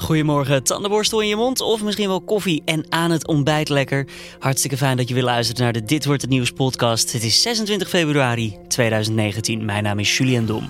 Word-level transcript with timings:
Goedemorgen, 0.00 0.62
tandenborstel 0.62 1.20
in 1.20 1.28
je 1.28 1.36
mond 1.36 1.60
of 1.60 1.82
misschien 1.82 2.08
wel 2.08 2.20
koffie 2.20 2.62
en 2.64 2.84
aan 2.88 3.10
het 3.10 3.26
ontbijt 3.26 3.68
lekker. 3.68 4.06
Hartstikke 4.38 4.76
fijn 4.76 4.96
dat 4.96 5.08
je 5.08 5.14
weer 5.14 5.22
luistert 5.22 5.58
naar 5.58 5.72
de 5.72 5.84
Dit 5.84 6.04
Wordt 6.04 6.22
Het 6.22 6.30
Nieuws 6.30 6.50
podcast. 6.50 7.12
Het 7.12 7.22
is 7.22 7.42
26 7.42 7.88
februari 7.88 8.56
2019. 8.68 9.64
Mijn 9.64 9.82
naam 9.82 9.98
is 9.98 10.16
Julian 10.16 10.46
Dom. 10.46 10.68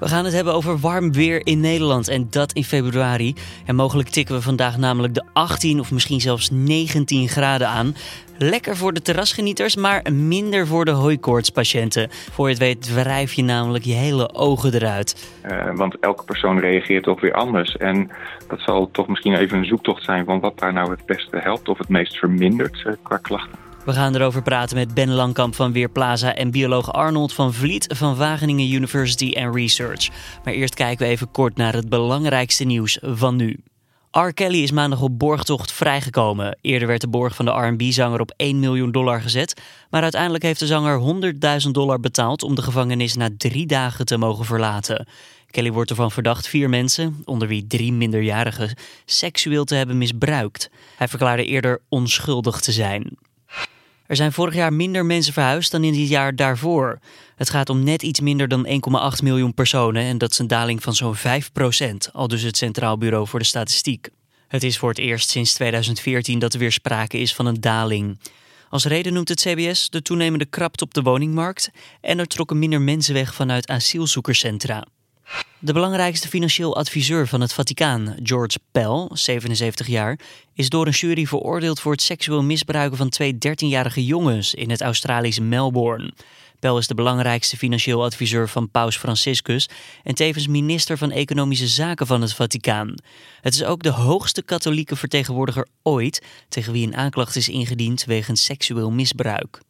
We 0.00 0.08
gaan 0.08 0.24
het 0.24 0.34
hebben 0.34 0.54
over 0.54 0.78
warm 0.78 1.12
weer 1.12 1.46
in 1.46 1.60
Nederland 1.60 2.08
en 2.08 2.26
dat 2.30 2.52
in 2.52 2.64
februari. 2.64 3.34
En 3.66 3.74
mogelijk 3.74 4.08
tikken 4.08 4.34
we 4.34 4.42
vandaag 4.42 4.78
namelijk 4.78 5.14
de 5.14 5.24
18 5.32 5.80
of 5.80 5.90
misschien 5.90 6.20
zelfs 6.20 6.50
19 6.50 7.28
graden 7.28 7.68
aan. 7.68 7.94
Lekker 8.38 8.76
voor 8.76 8.92
de 8.92 9.02
terrasgenieters, 9.02 9.76
maar 9.76 10.12
minder 10.12 10.66
voor 10.66 10.84
de 10.84 10.90
hooikoortspatiënten. 10.90 12.08
Voor 12.10 12.46
je 12.46 12.54
het 12.54 12.62
weet 12.62 12.94
wrijf 12.94 13.32
je 13.32 13.42
namelijk 13.42 13.84
je 13.84 13.92
hele 13.92 14.34
ogen 14.34 14.74
eruit. 14.74 15.32
Uh, 15.50 15.76
want 15.76 15.98
elke 15.98 16.24
persoon 16.24 16.58
reageert 16.58 17.04
toch 17.04 17.20
weer 17.20 17.32
anders. 17.32 17.76
En 17.76 18.10
dat 18.48 18.60
zal 18.60 18.90
toch 18.90 19.08
misschien 19.08 19.34
even 19.34 19.58
een 19.58 19.66
zoektocht 19.66 20.04
zijn 20.04 20.24
van 20.24 20.40
wat 20.40 20.58
daar 20.58 20.72
nou 20.72 20.90
het 20.90 21.06
beste 21.06 21.36
helpt 21.36 21.68
of 21.68 21.78
het 21.78 21.88
meest 21.88 22.16
vermindert 22.16 22.82
uh, 22.86 22.92
qua 23.02 23.16
klachten. 23.16 23.67
We 23.84 23.92
gaan 23.92 24.14
erover 24.14 24.42
praten 24.42 24.76
met 24.76 24.94
Ben 24.94 25.10
Langkamp 25.10 25.54
van 25.54 25.72
Weerplaza 25.72 26.34
en 26.34 26.50
bioloog 26.50 26.92
Arnold 26.92 27.32
van 27.32 27.54
Vliet 27.54 27.94
van 27.96 28.16
Wageningen 28.16 28.70
University 28.70 29.34
and 29.36 29.54
Research. 29.54 30.08
Maar 30.44 30.52
eerst 30.52 30.74
kijken 30.74 31.06
we 31.06 31.12
even 31.12 31.30
kort 31.30 31.56
naar 31.56 31.74
het 31.74 31.88
belangrijkste 31.88 32.64
nieuws 32.64 32.98
van 33.02 33.36
nu. 33.36 33.60
R. 34.10 34.32
Kelly 34.32 34.62
is 34.62 34.70
maandag 34.70 35.00
op 35.00 35.18
borgtocht 35.18 35.72
vrijgekomen. 35.72 36.58
Eerder 36.60 36.88
werd 36.88 37.00
de 37.00 37.08
borg 37.08 37.34
van 37.34 37.44
de 37.44 37.50
R&B-zanger 37.50 38.20
op 38.20 38.32
1 38.36 38.58
miljoen 38.58 38.92
dollar 38.92 39.20
gezet. 39.20 39.60
Maar 39.90 40.02
uiteindelijk 40.02 40.42
heeft 40.42 40.60
de 40.60 40.66
zanger 40.66 41.00
100.000 41.64 41.70
dollar 41.70 42.00
betaald 42.00 42.42
om 42.42 42.54
de 42.54 42.62
gevangenis 42.62 43.14
na 43.14 43.28
drie 43.36 43.66
dagen 43.66 44.06
te 44.06 44.16
mogen 44.16 44.44
verlaten. 44.44 45.06
Kelly 45.50 45.72
wordt 45.72 45.90
ervan 45.90 46.10
verdacht 46.10 46.48
vier 46.48 46.68
mensen, 46.68 47.22
onder 47.24 47.48
wie 47.48 47.66
drie 47.66 47.92
minderjarigen, 47.92 48.76
seksueel 49.04 49.64
te 49.64 49.74
hebben 49.74 49.98
misbruikt. 49.98 50.70
Hij 50.96 51.08
verklaarde 51.08 51.44
eerder 51.44 51.80
onschuldig 51.88 52.60
te 52.60 52.72
zijn. 52.72 53.16
Er 54.08 54.16
zijn 54.16 54.32
vorig 54.32 54.54
jaar 54.54 54.72
minder 54.72 55.06
mensen 55.06 55.32
verhuisd 55.32 55.70
dan 55.70 55.84
in 55.84 55.94
het 55.94 56.08
jaar 56.08 56.36
daarvoor. 56.36 56.98
Het 57.36 57.50
gaat 57.50 57.70
om 57.70 57.84
net 57.84 58.02
iets 58.02 58.20
minder 58.20 58.48
dan 58.48 58.66
1,8 58.66 59.22
miljoen 59.22 59.54
personen 59.54 60.02
en 60.02 60.18
dat 60.18 60.30
is 60.30 60.38
een 60.38 60.46
daling 60.46 60.82
van 60.82 60.94
zo'n 60.94 61.16
5% 61.16 61.20
al 62.12 62.28
dus 62.28 62.42
het 62.42 62.56
Centraal 62.56 62.98
Bureau 62.98 63.26
voor 63.26 63.38
de 63.38 63.44
Statistiek. 63.44 64.08
Het 64.48 64.62
is 64.62 64.78
voor 64.78 64.88
het 64.88 64.98
eerst 64.98 65.30
sinds 65.30 65.54
2014 65.54 66.38
dat 66.38 66.52
er 66.52 66.58
weer 66.58 66.72
sprake 66.72 67.18
is 67.18 67.34
van 67.34 67.46
een 67.46 67.60
daling. 67.60 68.18
Als 68.68 68.84
reden 68.84 69.12
noemt 69.12 69.28
het 69.28 69.40
CBS 69.40 69.90
de 69.90 70.02
toenemende 70.02 70.46
krapte 70.46 70.84
op 70.84 70.94
de 70.94 71.02
woningmarkt 71.02 71.70
en 72.00 72.18
er 72.18 72.26
trokken 72.26 72.58
minder 72.58 72.80
mensen 72.80 73.14
weg 73.14 73.34
vanuit 73.34 73.68
asielzoekerscentra. 73.68 74.86
De 75.60 75.72
belangrijkste 75.72 76.28
financieel 76.28 76.76
adviseur 76.76 77.26
van 77.26 77.40
het 77.40 77.52
Vaticaan, 77.52 78.14
George 78.22 78.58
Pell, 78.72 79.08
77 79.12 79.86
jaar, 79.86 80.18
is 80.54 80.68
door 80.68 80.86
een 80.86 80.92
jury 80.92 81.26
veroordeeld 81.26 81.80
voor 81.80 81.92
het 81.92 82.02
seksueel 82.02 82.42
misbruiken 82.42 82.96
van 82.96 83.08
twee 83.08 83.34
13-jarige 83.34 84.04
jongens 84.04 84.54
in 84.54 84.70
het 84.70 84.80
Australische 84.80 85.42
Melbourne. 85.42 86.12
Pell 86.58 86.76
is 86.76 86.86
de 86.86 86.94
belangrijkste 86.94 87.56
financieel 87.56 88.04
adviseur 88.04 88.48
van 88.48 88.70
Paus 88.70 88.96
Franciscus 88.96 89.68
en 90.02 90.14
tevens 90.14 90.46
minister 90.46 90.98
van 90.98 91.10
Economische 91.10 91.68
Zaken 91.68 92.06
van 92.06 92.20
het 92.20 92.34
Vaticaan. 92.34 92.94
Het 93.40 93.54
is 93.54 93.64
ook 93.64 93.82
de 93.82 93.90
hoogste 93.90 94.42
katholieke 94.42 94.96
vertegenwoordiger 94.96 95.66
ooit 95.82 96.24
tegen 96.48 96.72
wie 96.72 96.86
een 96.86 96.96
aanklacht 96.96 97.36
is 97.36 97.48
ingediend 97.48 98.04
wegens 98.04 98.44
seksueel 98.44 98.90
misbruik. 98.90 99.60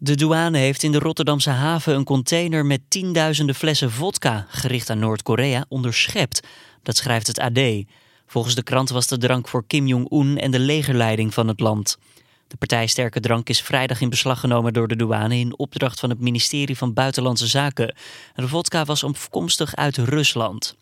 De 0.00 0.14
douane 0.14 0.58
heeft 0.58 0.82
in 0.82 0.92
de 0.92 0.98
Rotterdamse 0.98 1.50
haven 1.50 1.94
een 1.94 2.04
container 2.04 2.66
met 2.66 2.80
tienduizenden 2.88 3.54
flessen 3.54 3.90
vodka 3.90 4.46
gericht 4.48 4.90
aan 4.90 4.98
Noord-Korea 4.98 5.64
onderschept. 5.68 6.46
Dat 6.82 6.96
schrijft 6.96 7.26
het 7.26 7.38
AD. 7.38 7.60
Volgens 8.26 8.54
de 8.54 8.62
krant 8.62 8.88
was 8.88 9.06
de 9.06 9.18
drank 9.18 9.48
voor 9.48 9.64
Kim 9.66 9.86
Jong-un 9.86 10.38
en 10.38 10.50
de 10.50 10.58
legerleiding 10.58 11.34
van 11.34 11.48
het 11.48 11.60
land. 11.60 11.98
De 12.48 12.56
partij 12.56 12.86
Sterke 12.86 13.20
Drank 13.20 13.48
is 13.48 13.62
vrijdag 13.62 14.00
in 14.00 14.08
beslag 14.08 14.40
genomen 14.40 14.72
door 14.72 14.88
de 14.88 14.96
douane 14.96 15.36
in 15.36 15.58
opdracht 15.58 16.00
van 16.00 16.10
het 16.10 16.20
ministerie 16.20 16.76
van 16.76 16.92
Buitenlandse 16.92 17.46
Zaken. 17.46 17.94
De 18.34 18.48
vodka 18.48 18.84
was 18.84 19.04
afkomstig 19.04 19.76
uit 19.76 19.96
Rusland. 19.96 20.76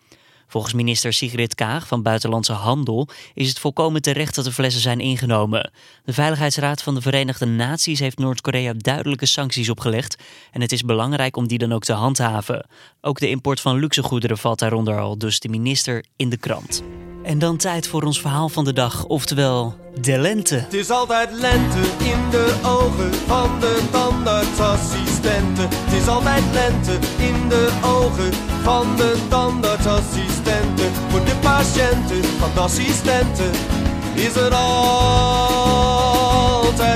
Volgens 0.47 0.75
minister 0.75 1.13
Sigrid 1.13 1.55
Kaag 1.55 1.87
van 1.87 2.03
Buitenlandse 2.03 2.53
Handel 2.53 3.09
is 3.35 3.49
het 3.49 3.59
volkomen 3.59 4.03
terecht 4.03 4.35
dat 4.35 4.45
de 4.45 4.53
flessen 4.53 4.83
zijn 4.83 5.01
ingenomen. 5.01 5.71
De 6.05 6.13
Veiligheidsraad 6.13 6.83
van 6.83 6.95
de 6.95 7.01
Verenigde 7.01 7.47
Naties 7.47 7.99
heeft 7.99 8.19
Noord-Korea 8.19 8.73
duidelijke 8.77 9.27
sancties 9.27 9.69
opgelegd 9.69 10.17
en 10.53 10.61
het 10.61 10.73
is 10.73 10.83
belangrijk 10.83 11.37
om 11.37 11.49
die 11.49 11.59
dan 11.59 11.73
ook 11.73 11.85
te 11.85 11.93
handhaven. 11.93 12.67
Ook 13.01 13.19
de 13.19 13.29
import 13.29 13.61
van 13.61 13.79
luxegoederen 13.79 14.39
valt 14.39 14.59
daaronder 14.59 15.01
al, 15.01 15.19
dus 15.19 15.41
de 15.41 15.49
minister 15.49 16.05
in 16.17 16.29
de 16.29 16.37
krant. 16.37 16.83
En 17.27 17.39
dan 17.39 17.57
tijd 17.57 17.87
voor 17.87 18.03
ons 18.03 18.21
verhaal 18.21 18.49
van 18.49 18.65
de 18.65 18.73
dag, 18.73 19.05
oftewel 19.05 19.75
de 20.01 20.19
lente. 20.19 20.55
Het 20.55 20.75
is 20.75 20.91
altijd 20.91 21.33
lente 21.33 21.79
in 21.99 22.31
de 22.31 22.55
ogen 22.65 23.15
van 23.15 23.61
de 23.61 23.81
tandartsassistenten. 23.91 25.69
Het 25.69 25.93
is 26.03 26.09
altijd 26.09 26.43
lente 26.53 26.93
in 27.17 27.49
de 27.49 27.69
ogen 27.85 28.33
van 28.63 28.97
de 28.97 29.17
tandartsassistenten. 29.29 30.93
Voor 31.09 31.25
de 31.25 31.37
patiënten 31.41 32.25
van 32.25 32.51
de 32.55 32.61
assistenten 32.61 33.51
is 34.15 34.35
het 34.35 34.53
altijd 34.53 35.71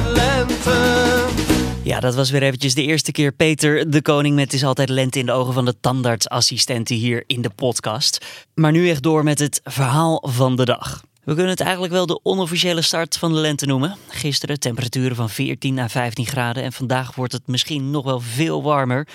lente. 0.05 1.60
Ja, 1.83 2.01
dat 2.01 2.15
was 2.15 2.31
weer 2.31 2.43
eventjes 2.43 2.75
de 2.75 2.83
eerste 2.83 3.13
keer 3.13 3.33
Peter 3.33 3.91
de 3.91 4.03
Koning 4.03 4.35
met 4.35 4.53
is 4.53 4.65
altijd 4.65 4.89
lente 4.89 5.19
in 5.19 5.27
de 5.27 5.33
ogen 5.33 5.55
van 5.55 5.65
de 5.65 5.75
tandartsassistenten 5.81 6.97
hier 6.97 7.25
in 7.27 7.43
de 7.43 7.51
podcast. 7.51 8.27
Maar 8.55 8.73
nu 8.73 8.91
echt 8.91 9.03
door 9.03 9.25
met 9.25 9.39
het 9.39 9.61
verhaal 9.65 10.25
van 10.27 10.57
de 10.57 10.65
dag. 10.65 11.05
We 11.25 11.35
kunnen 11.35 11.51
het 11.51 11.61
eigenlijk 11.61 11.93
wel 11.93 12.07
de 12.07 12.21
onofficiële 12.23 12.83
start 12.83 13.17
van 13.17 13.33
de 13.33 13.39
lente 13.39 13.67
noemen. 13.67 13.97
Gisteren 14.09 14.61
temperaturen 14.61 15.17
van 15.17 15.31
14 15.31 15.79
à 15.79 15.89
15 15.89 16.27
graden 16.27 16.63
en 16.63 16.73
vandaag 16.73 17.15
wordt 17.15 17.33
het 17.33 17.47
misschien 17.47 17.91
nog 17.91 18.05
wel 18.05 18.21
veel 18.21 18.63
warmer. 18.63 19.07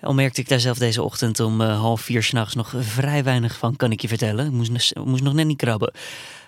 Al 0.00 0.14
merkte 0.14 0.40
ik 0.40 0.48
daar 0.48 0.60
zelf 0.60 0.78
deze 0.78 1.02
ochtend 1.02 1.40
om 1.40 1.60
uh, 1.60 1.80
half 1.80 2.00
vier 2.00 2.22
s'nachts 2.22 2.54
nog 2.54 2.74
vrij 2.78 3.24
weinig 3.24 3.58
van, 3.58 3.76
kan 3.76 3.92
ik 3.92 4.00
je 4.00 4.08
vertellen. 4.08 4.46
Ik 4.46 4.52
moest, 4.52 4.94
moest 5.04 5.22
nog 5.22 5.34
net 5.34 5.46
niet 5.46 5.56
krabben. 5.56 5.92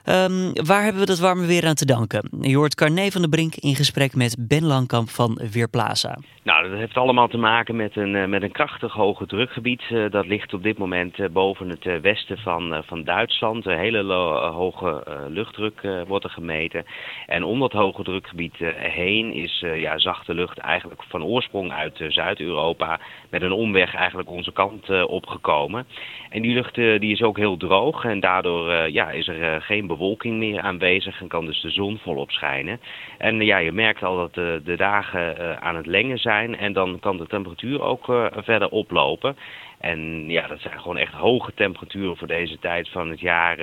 Um, 0.08 0.52
waar 0.64 0.82
hebben 0.82 1.00
we 1.00 1.06
dat 1.06 1.18
warme 1.18 1.46
weer 1.46 1.66
aan 1.66 1.74
te 1.74 1.86
danken? 1.86 2.28
Je 2.40 2.56
hoort 2.56 2.74
Carné 2.74 3.10
van 3.10 3.20
der 3.20 3.30
Brink 3.30 3.54
in 3.54 3.74
gesprek 3.74 4.14
met 4.14 4.36
Ben 4.38 4.64
Langkamp 4.64 5.08
van 5.08 5.40
Weerplaza. 5.52 6.18
Nou, 6.42 6.68
dat 6.68 6.78
heeft 6.78 6.96
allemaal 6.96 7.28
te 7.28 7.36
maken 7.36 7.76
met 7.76 7.96
een, 7.96 8.14
uh, 8.14 8.26
met 8.26 8.42
een 8.42 8.52
krachtig 8.52 8.92
hoge 8.92 9.26
drukgebied. 9.26 9.82
Uh, 9.90 10.10
dat 10.10 10.26
ligt 10.26 10.54
op 10.54 10.62
dit 10.62 10.78
moment 10.78 11.18
uh, 11.18 11.28
boven 11.28 11.68
het 11.68 12.00
westen 12.00 12.38
van, 12.38 12.82
van 12.86 13.04
Duitsland. 13.04 13.66
Een 13.66 13.78
hele 13.78 14.12
hoge 14.52 15.02
luchtdruk 15.28 15.80
wordt 16.06 16.24
er 16.24 16.30
gemeten. 16.30 16.84
En 17.26 17.44
om 17.44 17.60
dat 17.60 17.72
hoge 17.72 18.02
drukgebied 18.02 18.54
heen 18.76 19.32
is 19.32 19.64
ja, 19.76 19.98
zachte 19.98 20.34
lucht 20.34 20.58
eigenlijk 20.58 21.02
van 21.08 21.24
oorsprong 21.24 21.72
uit 21.72 22.04
Zuid-Europa 22.08 23.00
met 23.30 23.42
een 23.42 23.52
omweg 23.52 23.94
eigenlijk 23.94 24.30
onze 24.30 24.52
kant 24.52 25.06
opgekomen. 25.06 25.86
En 26.30 26.42
die 26.42 26.54
lucht 26.54 26.74
die 26.74 27.12
is 27.12 27.22
ook 27.22 27.36
heel 27.36 27.56
droog 27.56 28.04
en 28.04 28.20
daardoor 28.20 28.88
ja, 28.90 29.10
is 29.10 29.28
er 29.28 29.62
geen 29.62 29.86
bewolking 29.96 30.38
meer 30.38 30.60
aanwezig 30.60 31.20
en 31.20 31.28
kan 31.28 31.46
dus 31.46 31.60
de 31.60 31.70
zon 31.70 31.98
volop 31.98 32.30
schijnen. 32.30 32.80
En 33.18 33.40
ja, 33.40 33.58
je 33.58 33.72
merkt 33.72 34.02
al 34.02 34.16
dat 34.16 34.34
de, 34.34 34.60
de 34.64 34.76
dagen 34.76 35.36
uh, 35.40 35.56
aan 35.56 35.76
het 35.76 35.86
lengen 35.86 36.18
zijn 36.18 36.56
en 36.56 36.72
dan 36.72 36.98
kan 37.00 37.16
de 37.16 37.26
temperatuur 37.26 37.82
ook 37.82 38.04
verder 38.36 38.68
oplopen. 38.68 39.36
En 39.78 40.24
ja, 40.28 40.46
dat 40.46 40.60
zijn 40.60 40.80
gewoon 40.80 40.96
echt 40.96 41.12
hoge 41.12 41.52
temperaturen 41.54 42.16
voor 42.16 42.26
deze 42.26 42.58
tijd 42.58 42.88
van 42.88 43.10
het 43.10 43.20
jaar. 43.20 43.58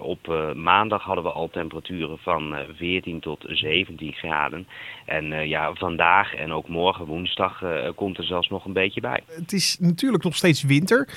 Op 0.00 0.52
maandag 0.54 1.02
hadden 1.02 1.24
we 1.24 1.30
al 1.30 1.50
temperaturen 1.50 2.18
van 2.18 2.54
uh, 2.54 2.60
14 2.76 3.20
tot 3.20 3.44
17 3.48 4.12
graden. 4.12 4.66
En 5.04 5.48
ja, 5.48 5.74
vandaag 5.74 6.34
en 6.34 6.52
ook 6.52 6.68
morgen 6.68 7.06
woensdag 7.06 7.62
komt 7.94 8.18
er 8.18 8.24
zelfs 8.24 8.48
nog 8.48 8.64
een 8.64 8.72
beetje 8.72 9.00
bij. 9.00 9.20
Het 9.26 9.52
is 9.52 9.76
natuurlijk 9.80 10.24
nog 10.24 10.36
steeds 10.36 10.62
winter. 10.62 11.08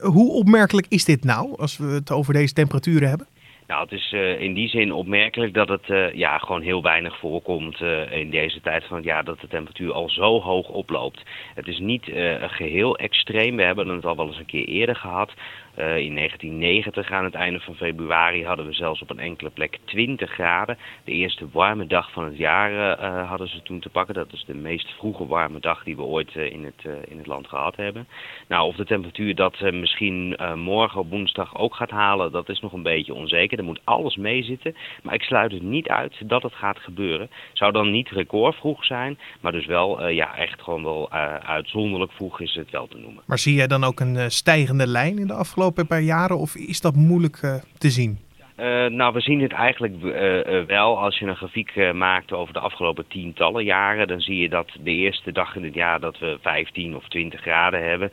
hoe 0.00 0.32
opmerkelijk 0.32 0.86
is 0.88 1.04
dit 1.04 1.24
nou, 1.24 1.56
als 1.56 1.76
we 1.76 1.86
het 1.86 2.10
over 2.10 2.32
deze 2.32 2.52
temperaturen 2.52 3.08
hebben? 3.08 3.26
Nou, 3.68 3.82
het 3.82 3.92
is 3.92 4.12
uh, 4.12 4.40
in 4.40 4.54
die 4.54 4.68
zin 4.68 4.92
opmerkelijk 4.92 5.54
dat 5.54 5.68
het 5.68 5.88
uh, 5.88 6.12
ja, 6.12 6.38
gewoon 6.38 6.62
heel 6.62 6.82
weinig 6.82 7.18
voorkomt 7.18 7.80
uh, 7.80 8.12
in 8.12 8.30
deze 8.30 8.60
tijd 8.60 8.84
van 8.84 8.96
het 8.96 9.04
jaar 9.04 9.24
dat 9.24 9.40
de 9.40 9.48
temperatuur 9.48 9.92
al 9.92 10.08
zo 10.08 10.40
hoog 10.40 10.68
oploopt. 10.68 11.22
Het 11.54 11.66
is 11.66 11.78
niet 11.78 12.04
geheel 12.40 12.96
extreem. 12.96 13.56
We 13.56 13.62
hebben 13.62 13.88
het 13.88 14.06
al 14.06 14.16
wel 14.16 14.26
eens 14.26 14.38
een 14.38 14.46
keer 14.46 14.64
eerder 14.64 14.96
gehad. 14.96 15.32
In 15.78 16.14
1990 16.14 17.10
aan 17.10 17.24
het 17.24 17.34
einde 17.34 17.60
van 17.60 17.74
februari 17.74 18.44
hadden 18.44 18.66
we 18.66 18.72
zelfs 18.72 19.02
op 19.02 19.10
een 19.10 19.18
enkele 19.18 19.50
plek 19.50 19.78
20 19.84 20.30
graden. 20.30 20.78
De 21.04 21.12
eerste 21.12 21.48
warme 21.52 21.86
dag 21.86 22.12
van 22.12 22.24
het 22.24 22.36
jaar 22.36 23.00
hadden 23.26 23.48
ze 23.48 23.62
toen 23.62 23.80
te 23.80 23.88
pakken. 23.88 24.14
Dat 24.14 24.32
is 24.32 24.44
de 24.46 24.54
meest 24.54 24.88
vroege 24.98 25.26
warme 25.26 25.60
dag 25.60 25.84
die 25.84 25.96
we 25.96 26.02
ooit 26.02 26.34
in, 26.34 26.64
het, 26.64 27.08
in 27.08 27.18
het 27.18 27.26
land 27.26 27.48
gehad 27.48 27.76
hebben. 27.76 28.06
Nou, 28.48 28.66
of 28.66 28.76
de 28.76 28.84
temperatuur 28.84 29.34
dat 29.34 29.60
misschien 29.60 30.36
morgen 30.54 31.00
op 31.00 31.10
woensdag 31.10 31.56
ook 31.56 31.74
gaat 31.74 31.90
halen, 31.90 32.32
dat 32.32 32.48
is 32.48 32.60
nog 32.60 32.72
een 32.72 32.82
beetje 32.82 33.14
onzeker. 33.14 33.58
Er 33.58 33.64
moet 33.64 33.80
alles 33.84 34.16
meezitten. 34.16 34.74
Maar 35.02 35.14
ik 35.14 35.22
sluit 35.22 35.52
het 35.52 35.62
niet 35.62 35.88
uit 35.88 36.14
dat 36.24 36.42
het 36.42 36.54
gaat 36.54 36.78
gebeuren. 36.78 37.30
Zou 37.52 37.72
dan 37.72 37.90
niet 37.90 38.08
recordvroeg 38.08 38.84
zijn. 38.84 39.18
Maar 39.40 39.52
dus 39.52 39.66
wel 39.66 40.08
ja, 40.08 40.36
echt 40.36 40.62
gewoon 40.62 40.82
wel 40.82 41.10
uitzonderlijk 41.46 42.12
vroeg 42.12 42.40
is 42.40 42.54
het 42.54 42.70
wel 42.70 42.88
te 42.88 42.98
noemen. 42.98 43.22
Maar 43.26 43.38
zie 43.38 43.54
jij 43.54 43.66
dan 43.66 43.84
ook 43.84 44.00
een 44.00 44.30
stijgende 44.30 44.86
lijn 44.86 45.18
in 45.18 45.26
de 45.26 45.34
afgelopen 45.34 45.66
afgelopen 45.68 45.86
paar 45.86 46.02
jaren 46.02 46.38
of 46.38 46.54
is 46.54 46.80
dat 46.80 46.94
moeilijk 46.94 47.40
te 47.78 47.90
zien? 47.90 48.18
Uh, 48.60 48.86
nou, 48.86 49.12
we 49.12 49.20
zien 49.20 49.40
het 49.40 49.52
eigenlijk 49.52 49.94
uh, 50.02 50.36
uh, 50.36 50.64
wel. 50.64 50.98
Als 50.98 51.18
je 51.18 51.26
een 51.26 51.36
grafiek 51.36 51.92
maakt 51.92 52.32
over 52.32 52.52
de 52.52 52.60
afgelopen 52.60 53.08
tientallen 53.08 53.64
jaren, 53.64 54.08
dan 54.08 54.20
zie 54.20 54.36
je 54.36 54.48
dat 54.48 54.70
de 54.80 54.90
eerste 54.90 55.32
dag 55.32 55.56
in 55.56 55.64
het 55.64 55.74
jaar 55.74 56.00
dat 56.00 56.18
we 56.18 56.38
15 56.40 56.96
of 56.96 57.08
20 57.08 57.40
graden 57.40 57.88
hebben, 57.88 58.12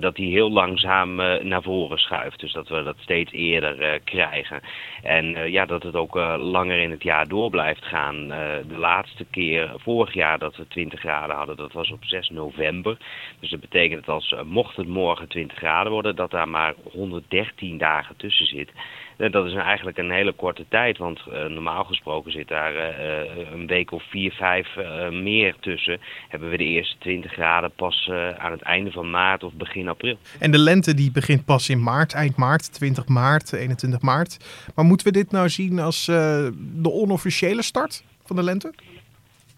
dat 0.00 0.16
die 0.16 0.32
heel 0.32 0.50
langzaam 0.50 1.14
naar 1.42 1.62
voren 1.62 1.98
schuift. 1.98 2.40
Dus 2.40 2.52
dat 2.52 2.68
we 2.68 2.82
dat 2.82 2.96
steeds 2.98 3.32
eerder 3.32 4.00
krijgen. 4.04 4.60
En 5.02 5.50
ja, 5.50 5.66
dat 5.66 5.82
het 5.82 5.94
ook 5.94 6.14
langer 6.38 6.78
in 6.78 6.90
het 6.90 7.02
jaar 7.02 7.28
door 7.28 7.50
blijft 7.50 7.84
gaan. 7.84 8.28
de 8.68 8.78
laatste 8.78 9.24
keer, 9.30 9.72
vorig 9.76 10.14
jaar 10.14 10.38
dat 10.38 10.56
we 10.56 10.68
20 10.68 11.00
graden 11.00 11.36
hadden, 11.36 11.56
dat 11.56 11.72
was 11.72 11.90
op 11.90 12.04
6 12.04 12.28
november. 12.28 12.96
Dus 13.40 13.50
dat 13.50 13.60
betekent 13.60 14.06
dat 14.06 14.14
als 14.14 14.34
mocht 14.44 14.76
het 14.76 14.88
morgen 14.88 15.28
20 15.28 15.58
graden 15.58 15.92
worden, 15.92 16.16
dat 16.16 16.30
daar 16.30 16.48
maar 16.48 16.74
113 16.92 17.78
dagen 17.78 18.16
tussen 18.16 18.46
zit. 18.46 18.70
Dat 19.16 19.46
is 19.46 19.54
eigenlijk 19.54 19.98
een 19.98 20.10
hele 20.10 20.32
korte 20.32 20.64
tijd. 20.68 20.98
Want 20.98 21.20
uh, 21.28 21.44
normaal 21.44 21.84
gesproken 21.84 22.32
zit 22.32 22.48
daar 22.48 22.74
uh, 22.74 23.52
een 23.52 23.66
week 23.66 23.92
of 23.92 24.02
vier, 24.10 24.32
vijf 24.32 24.68
meer 25.10 25.54
tussen. 25.60 26.00
Hebben 26.28 26.50
we 26.50 26.56
de 26.56 26.64
eerste 26.64 26.96
20 26.98 27.32
graden 27.32 27.70
pas 27.76 28.10
aan 28.38 28.52
het 28.52 28.62
einde 28.62 28.90
van 28.90 29.10
maart 29.10 29.44
of 29.44 29.52
begin 29.52 29.88
april. 29.88 30.18
En 30.38 30.50
de 30.50 30.58
lente 30.58 30.94
die 30.94 31.10
begint 31.10 31.44
pas 31.44 31.68
in 31.68 31.82
maart, 31.82 32.14
eind 32.14 32.36
maart, 32.36 32.72
20 32.72 33.06
maart, 33.06 33.52
21 33.52 34.00
maart. 34.00 34.36
Maar 34.74 34.84
moeten 34.84 35.06
we 35.06 35.12
dit 35.12 35.30
nou 35.30 35.48
zien 35.48 35.78
als 35.78 36.04
de 36.04 36.90
onofficiële 36.90 37.62
start 37.62 38.04
van 38.24 38.36
de 38.36 38.42
lente? 38.42 38.72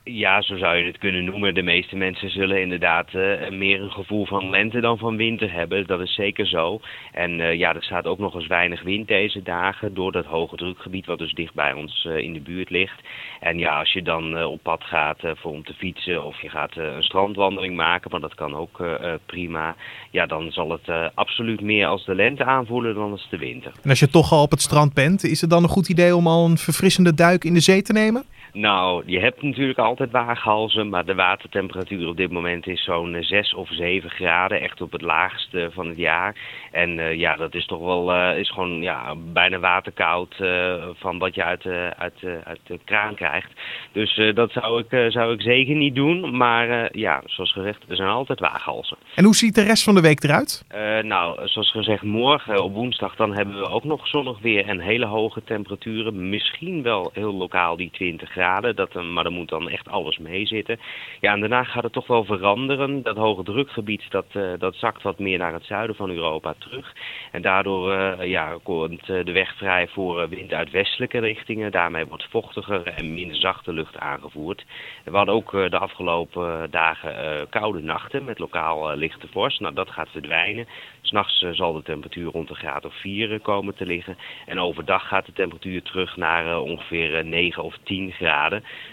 Ja, 0.06 0.43
zo 0.43 0.56
zou 0.56 0.77
je 0.77 0.85
het 0.85 0.99
kunnen 0.99 1.25
noemen. 1.25 1.55
De 1.55 1.62
meeste 1.62 1.97
mensen 1.97 2.31
zullen 2.31 2.61
inderdaad 2.61 3.12
uh, 3.12 3.51
meer 3.51 3.81
een 3.81 3.91
gevoel 3.91 4.27
van 4.27 4.51
lente 4.51 4.81
dan 4.81 4.99
van 4.99 5.17
winter 5.17 5.53
hebben. 5.53 5.87
Dat 5.87 6.01
is 6.01 6.15
zeker 6.15 6.47
zo. 6.47 6.81
En 7.12 7.31
uh, 7.39 7.55
ja, 7.55 7.75
er 7.75 7.83
staat 7.83 8.06
ook 8.06 8.19
nog 8.19 8.35
eens 8.35 8.47
weinig 8.47 8.83
wind 8.83 9.09
deze 9.09 9.43
dagen 9.43 9.95
door 9.95 10.12
dat 10.12 10.25
hoge 10.25 10.56
drukgebied 10.56 11.06
wat 11.06 11.19
dus 11.19 11.33
dicht 11.33 11.55
bij 11.55 11.73
ons 11.73 12.05
uh, 12.09 12.17
in 12.17 12.33
de 12.33 12.41
buurt 12.41 12.71
ligt. 12.71 13.01
En 13.41 13.59
ja, 13.59 13.79
als 13.79 13.93
je 13.93 14.03
dan 14.03 14.45
op 14.45 14.62
pad 14.62 14.83
gaat 14.83 15.21
voor 15.21 15.53
om 15.53 15.65
te 15.65 15.75
fietsen 15.75 16.25
of 16.25 16.43
je 16.43 16.49
gaat 16.49 16.77
een 16.77 17.03
strandwandeling 17.03 17.77
maken, 17.77 18.11
want 18.11 18.23
dat 18.23 18.35
kan 18.35 18.56
ook 18.56 18.83
prima. 19.27 19.77
Ja, 20.11 20.27
dan 20.27 20.53
zal 20.53 20.71
het 20.71 21.12
absoluut 21.15 21.61
meer 21.61 21.87
als 21.87 22.05
de 22.05 22.15
lente 22.15 22.45
aanvoelen 22.45 22.95
dan 22.95 23.11
als 23.11 23.27
de 23.31 23.39
winter. 23.39 23.73
En 23.83 23.91
als 23.91 23.99
je 23.99 24.09
toch 24.09 24.33
al 24.33 24.43
op 24.43 24.51
het 24.51 24.61
strand 24.61 24.95
bent, 24.95 25.25
is 25.25 25.41
het 25.41 25.51
dan 25.51 25.62
een 25.62 25.69
goed 25.69 25.89
idee 25.89 26.17
om 26.17 26.27
al 26.27 26.45
een 26.45 26.59
verfrissende 26.59 27.15
duik 27.15 27.45
in 27.45 27.55
de 27.55 27.61
zee 27.61 27.83
te 27.83 27.93
nemen? 27.93 28.25
Nou, 28.56 29.03
je 29.06 29.21
hebt 29.21 29.43
natuurlijk 29.43 29.79
altijd 29.79 30.11
waaghalzen, 30.11 30.89
maar 30.89 31.05
de 31.05 31.15
watertemperatuur 31.15 32.09
op 32.09 32.17
dit 32.17 32.31
moment 32.31 32.67
is 32.67 32.85
zo'n 32.85 33.17
6 33.21 33.53
eh, 33.53 33.59
of 33.59 33.69
7 33.73 34.11
graden, 34.11 34.61
echt 34.61 34.81
op 34.81 34.93
het 34.93 35.03
laagste 35.03 35.71
van 35.73 35.89
het 35.89 35.97
jaar. 35.97 36.37
En 36.71 36.99
uh, 36.99 37.15
ja, 37.15 37.37
dat 37.37 37.55
is 37.55 37.67
toch 37.67 37.81
wel, 37.81 38.15
uh, 38.15 38.39
is 38.39 38.51
gewoon 38.51 38.83
ja, 38.83 39.15
bijna 39.33 39.59
waterkoud 39.59 40.35
uh, 40.41 40.75
van 40.95 41.19
wat 41.19 41.35
je 41.35 41.45
uit, 41.45 41.67
uit, 41.99 42.15
uit 42.45 42.61
de 42.67 42.79
kraan 42.85 43.15
krijgt. 43.15 43.51
Dus 43.93 44.21
dat 44.35 44.53
zou 44.53 44.85
ik, 44.89 45.12
zou 45.12 45.33
ik 45.33 45.43
zeker 45.43 45.75
niet 45.75 45.95
doen, 45.95 46.37
maar 46.37 46.97
ja, 46.99 47.23
zoals 47.25 47.53
gezegd, 47.53 47.85
er 47.89 47.97
zijn 47.97 48.09
altijd 48.09 48.41
waaghalzen. 48.41 48.97
En 49.15 49.25
hoe 49.25 49.35
ziet 49.35 49.55
de 49.55 49.62
rest 49.62 49.85
van 49.85 49.95
de 49.95 50.01
week 50.01 50.23
eruit? 50.23 50.65
nou, 51.03 51.49
zoals 51.49 51.71
gezegd, 51.71 52.03
morgen 52.03 52.62
op 52.62 52.75
woensdag 52.75 53.17
dan 53.17 53.35
hebben 53.35 53.59
we 53.59 53.69
ook 53.69 53.85
nog 53.85 54.06
zonnig 54.06 54.39
weer 54.41 54.69
en 54.69 54.81
hele 54.81 55.06
hoge 55.06 55.45
temperaturen. 55.45 56.29
Misschien 56.29 56.83
wel 56.83 57.11
heel 57.12 57.35
lokaal 57.35 57.77
die 57.77 57.91
20 57.91 58.31
graden 58.31 58.43
Dat, 58.44 58.94
maar 58.94 59.25
dan 59.25 59.32
moet 59.32 59.49
dan 59.49 59.69
echt 59.69 59.88
alles 59.88 60.19
meezitten. 60.19 60.81
Ja, 61.20 61.32
en 61.32 61.41
daarna 61.41 61.64
gaat 61.64 61.82
het 61.82 61.93
toch 61.93 62.06
wel 62.06 62.25
veranderen. 62.25 63.02
Dat 63.02 63.17
hoge 63.17 63.43
drukgebied 63.43 64.11
dat, 64.11 64.26
uh, 64.32 64.52
dat 64.58 64.75
zakt 64.75 65.02
wat 65.02 65.19
meer 65.19 65.38
naar 65.38 65.52
het 65.52 65.64
zuiden 65.64 65.96
van 65.96 66.11
Europa 66.11 66.55
terug. 66.58 66.93
En 67.32 67.43
daardoor 67.43 67.93
uh, 67.93 68.26
ja, 68.26 68.58
komt 68.62 69.06
de 69.06 69.32
weg 69.32 69.56
vrij 69.56 69.88
voor 69.88 70.29
wind 70.29 70.52
uit 70.52 70.70
westelijke 70.70 71.19
richtingen. 71.19 71.73
Daarmee 71.73 72.06
wordt 72.06 72.26
vochtiger 72.31 72.87
en 72.87 73.14
minder 73.14 73.37
zachte 73.37 73.73
lucht 73.73 73.99
aangevoerd. 73.99 74.64
We 75.05 75.17
hadden 75.17 75.35
ook 75.35 75.50
de 75.50 75.79
afgelopen 75.79 76.70
dagen 76.70 77.49
koude 77.49 77.81
nachten 77.81 78.25
met 78.25 78.38
lokaal 78.38 78.96
lichte 78.96 79.26
vorst. 79.31 79.61
Nou, 79.61 79.75
dat 79.75 79.91
gaat 79.91 80.08
verdwijnen. 80.11 80.67
S'nachts 81.00 81.38
zal 81.50 81.73
de 81.73 81.82
temperatuur 81.82 82.31
rond 82.31 82.50
een 82.50 82.56
graad 82.56 82.85
of 82.85 82.94
4 82.94 83.41
komen 83.41 83.75
te 83.75 83.87
liggen. 83.87 84.17
En 84.46 84.61
overdag 84.61 85.08
gaat 85.08 85.26
de 85.26 85.32
temperatuur 85.32 85.82
terug 85.82 86.17
naar 86.17 86.61
ongeveer 86.61 87.25
9 87.25 87.62
of 87.62 87.76
10 87.82 88.12
graden 88.12 88.33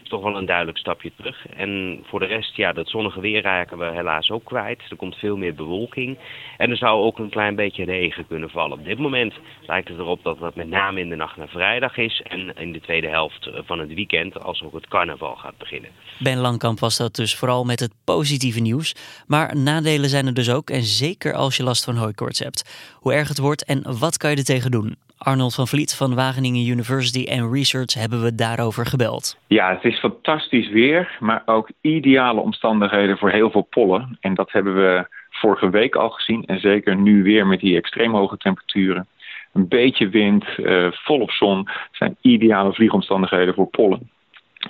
is 0.03 0.09
toch 0.09 0.23
wel 0.23 0.37
een 0.37 0.45
duidelijk 0.45 0.77
stapje 0.77 1.11
terug. 1.15 1.47
En 1.47 1.99
voor 2.03 2.19
de 2.19 2.25
rest, 2.25 2.55
ja, 2.55 2.73
dat 2.73 2.89
zonnige 2.89 3.19
weer 3.19 3.41
raken 3.41 3.77
we 3.77 3.85
helaas 3.85 4.29
ook 4.29 4.45
kwijt. 4.45 4.81
Er 4.89 4.95
komt 4.95 5.15
veel 5.15 5.37
meer 5.37 5.55
bewolking. 5.55 6.17
En 6.57 6.69
er 6.69 6.77
zou 6.77 7.01
ook 7.03 7.19
een 7.19 7.29
klein 7.29 7.55
beetje 7.55 7.83
regen 7.83 8.27
kunnen 8.27 8.49
vallen. 8.49 8.77
Op 8.77 8.85
dit 8.85 8.99
moment 8.99 9.33
lijkt 9.61 9.87
het 9.87 9.97
erop 9.97 10.23
dat 10.23 10.39
dat 10.39 10.55
met 10.55 10.69
name 10.69 10.99
in 10.99 11.09
de 11.09 11.15
nacht 11.15 11.37
naar 11.37 11.47
vrijdag 11.47 11.97
is. 11.97 12.21
En 12.21 12.55
in 12.55 12.71
de 12.71 12.81
tweede 12.81 13.07
helft 13.07 13.49
van 13.53 13.79
het 13.79 13.93
weekend, 13.93 14.43
als 14.43 14.63
ook 14.63 14.73
het 14.73 14.87
carnaval 14.87 15.35
gaat 15.35 15.57
beginnen. 15.57 15.89
Ben 16.19 16.37
Langkamp 16.37 16.79
was 16.79 16.97
dat 16.97 17.15
dus 17.15 17.35
vooral 17.35 17.63
met 17.63 17.79
het 17.79 17.93
positieve 18.03 18.59
nieuws. 18.59 18.95
Maar 19.27 19.57
nadelen 19.57 20.09
zijn 20.09 20.25
er 20.25 20.33
dus 20.33 20.49
ook. 20.49 20.69
En 20.69 20.83
zeker 20.83 21.33
als 21.33 21.57
je 21.57 21.63
last 21.63 21.83
van 21.83 21.95
hooikoorts 21.95 22.39
hebt. 22.39 22.95
Hoe 22.99 23.13
erg 23.13 23.27
het 23.27 23.37
wordt 23.37 23.65
en 23.65 23.99
wat 23.99 24.17
kan 24.17 24.29
je 24.29 24.35
er 24.35 24.43
tegen 24.43 24.71
doen? 24.71 24.97
Arnold 25.23 25.55
van 25.55 25.67
Vliet 25.67 25.95
van 25.95 26.15
Wageningen 26.15 26.67
University 26.67 27.27
and 27.31 27.53
Research 27.53 27.93
hebben 27.93 28.21
we 28.23 28.35
daarover 28.35 28.85
gebeld. 28.85 29.37
Ja, 29.47 29.69
het 29.69 29.83
is 29.83 29.99
fantastisch 29.99 30.69
weer, 30.69 31.17
maar 31.19 31.41
ook 31.45 31.69
ideale 31.81 32.39
omstandigheden 32.39 33.17
voor 33.17 33.29
heel 33.29 33.51
veel 33.51 33.67
pollen. 33.69 34.17
En 34.21 34.33
dat 34.33 34.51
hebben 34.51 34.75
we 34.75 35.07
vorige 35.29 35.69
week 35.69 35.95
al 35.95 36.09
gezien 36.09 36.45
en 36.45 36.59
zeker 36.59 36.95
nu 36.95 37.23
weer 37.23 37.47
met 37.47 37.59
die 37.59 37.77
extreem 37.77 38.15
hoge 38.15 38.37
temperaturen. 38.37 39.07
Een 39.53 39.67
beetje 39.67 40.09
wind, 40.09 40.45
uh, 40.57 40.87
volop 40.91 41.31
zon 41.31 41.67
zijn 41.91 42.15
ideale 42.21 42.73
vliegomstandigheden 42.73 43.53
voor 43.53 43.67
pollen. 43.67 44.09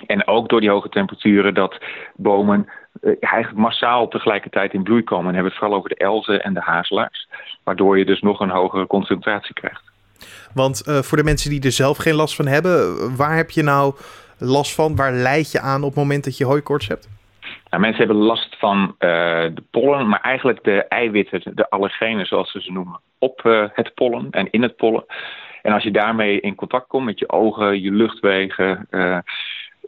En 0.06 0.26
ook 0.26 0.48
door 0.48 0.60
die 0.60 0.70
hoge 0.70 0.88
temperaturen 0.88 1.54
dat 1.54 1.78
bomen 2.16 2.68
uh, 3.02 3.16
eigenlijk 3.20 3.62
massaal 3.62 4.08
tegelijkertijd 4.08 4.72
in 4.72 4.82
bloei 4.82 5.02
komen. 5.02 5.26
En 5.26 5.34
hebben 5.34 5.50
het 5.52 5.60
vooral 5.60 5.78
over 5.78 5.88
de 5.88 6.04
elzen 6.04 6.42
en 6.42 6.54
de 6.54 6.60
hazelaars. 6.60 7.28
Waardoor 7.64 7.98
je 7.98 8.04
dus 8.04 8.20
nog 8.20 8.40
een 8.40 8.50
hogere 8.50 8.86
concentratie 8.86 9.54
krijgt. 9.54 9.91
Want 10.54 10.82
uh, 10.88 10.98
voor 10.98 11.18
de 11.18 11.24
mensen 11.24 11.50
die 11.50 11.62
er 11.62 11.72
zelf 11.72 11.96
geen 11.96 12.14
last 12.14 12.34
van 12.34 12.46
hebben, 12.46 13.16
waar 13.16 13.36
heb 13.36 13.50
je 13.50 13.62
nou 13.62 13.94
last 14.38 14.74
van? 14.74 14.96
Waar 14.96 15.12
leid 15.12 15.52
je 15.52 15.60
aan 15.60 15.82
op 15.82 15.88
het 15.88 15.98
moment 15.98 16.24
dat 16.24 16.36
je 16.36 16.44
hooikoorts 16.44 16.88
hebt? 16.88 17.08
Nou, 17.70 17.82
mensen 17.82 18.06
hebben 18.06 18.24
last 18.24 18.56
van 18.58 18.78
uh, 18.78 19.08
de 19.54 19.62
pollen, 19.70 20.08
maar 20.08 20.20
eigenlijk 20.20 20.64
de 20.64 20.84
eiwitten, 20.84 21.42
de 21.54 21.70
allergenen 21.70 22.26
zoals 22.26 22.50
ze 22.50 22.60
ze 22.60 22.72
noemen, 22.72 23.00
op 23.18 23.42
uh, 23.44 23.64
het 23.72 23.94
pollen 23.94 24.30
en 24.30 24.50
in 24.50 24.62
het 24.62 24.76
pollen. 24.76 25.04
En 25.62 25.72
als 25.72 25.82
je 25.82 25.90
daarmee 25.90 26.40
in 26.40 26.54
contact 26.54 26.86
komt 26.86 27.04
met 27.04 27.18
je 27.18 27.28
ogen, 27.28 27.82
je 27.82 27.90
luchtwegen, 27.90 28.88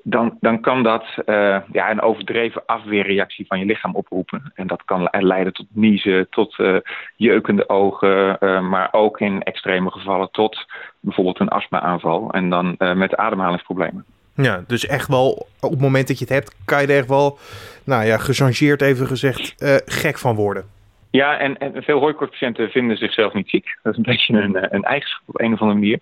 dan, 0.06 0.37
dan 0.40 0.61
kan 0.61 0.82
dat 0.82 1.04
uh, 1.26 1.58
ja, 1.73 1.90
een 1.90 2.00
overdreven 2.00 2.62
afweerreactie 2.66 3.46
van 3.46 3.58
je 3.58 3.64
lichaam 3.64 3.94
oproepen. 3.94 4.52
En 4.54 4.66
dat 4.66 4.84
kan 4.84 5.08
leiden 5.11 5.52
tot 5.52 5.66
niezen, 5.70 6.26
tot 6.30 6.58
uh, 6.58 6.76
jeukende 7.16 7.68
ogen, 7.68 8.37
uh, 8.40 8.61
maar 8.61 8.88
ook 8.92 9.20
in 9.20 9.42
extreme 9.42 9.90
gevallen 9.90 10.28
tot 10.30 10.66
bijvoorbeeld 11.00 11.40
een 11.40 11.49
astma-aanval 11.49 12.30
en 12.30 12.50
dan 12.50 12.76
met 12.78 13.16
ademhalingsproblemen. 13.16 14.04
Ja, 14.34 14.64
dus 14.66 14.87
echt 14.87 15.08
wel 15.08 15.46
op 15.61 15.70
het 15.70 15.80
moment 15.80 16.08
dat 16.08 16.18
je 16.18 16.25
het 16.25 16.34
hebt, 16.34 16.56
kan 16.64 16.80
je 16.80 16.87
er 16.87 16.99
echt 16.99 17.08
wel, 17.08 17.38
nou 17.84 18.04
ja, 18.04 18.18
gechangeerd 18.18 18.82
even 18.82 19.06
gezegd, 19.06 19.54
gek 19.87 20.18
van 20.18 20.34
worden. 20.34 20.73
Ja, 21.14 21.38
en, 21.38 21.59
en 21.59 21.83
veel 21.83 22.00
hooikoortspatiënten 22.00 22.71
vinden 22.71 22.97
zichzelf 22.97 23.33
niet 23.33 23.49
ziek. 23.49 23.78
Dat 23.83 23.92
is 23.92 23.99
een 23.99 24.04
beetje 24.12 24.35
een, 24.35 24.75
een 24.75 24.83
eigenschap 24.83 25.28
op 25.28 25.40
een 25.40 25.52
of 25.52 25.61
andere 25.61 25.78
manier. 25.78 25.99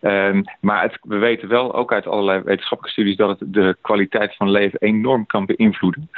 Um, 0.00 0.44
maar 0.60 0.82
het, 0.82 0.98
we 1.02 1.16
weten 1.16 1.48
wel, 1.48 1.74
ook 1.74 1.92
uit 1.92 2.06
allerlei 2.06 2.42
wetenschappelijke 2.42 3.00
studies, 3.00 3.16
dat 3.16 3.40
het 3.40 3.52
de 3.52 3.76
kwaliteit 3.80 4.36
van 4.36 4.50
leven 4.50 4.78
enorm 4.80 5.26
kan 5.26 5.46
beïnvloeden. 5.46 6.10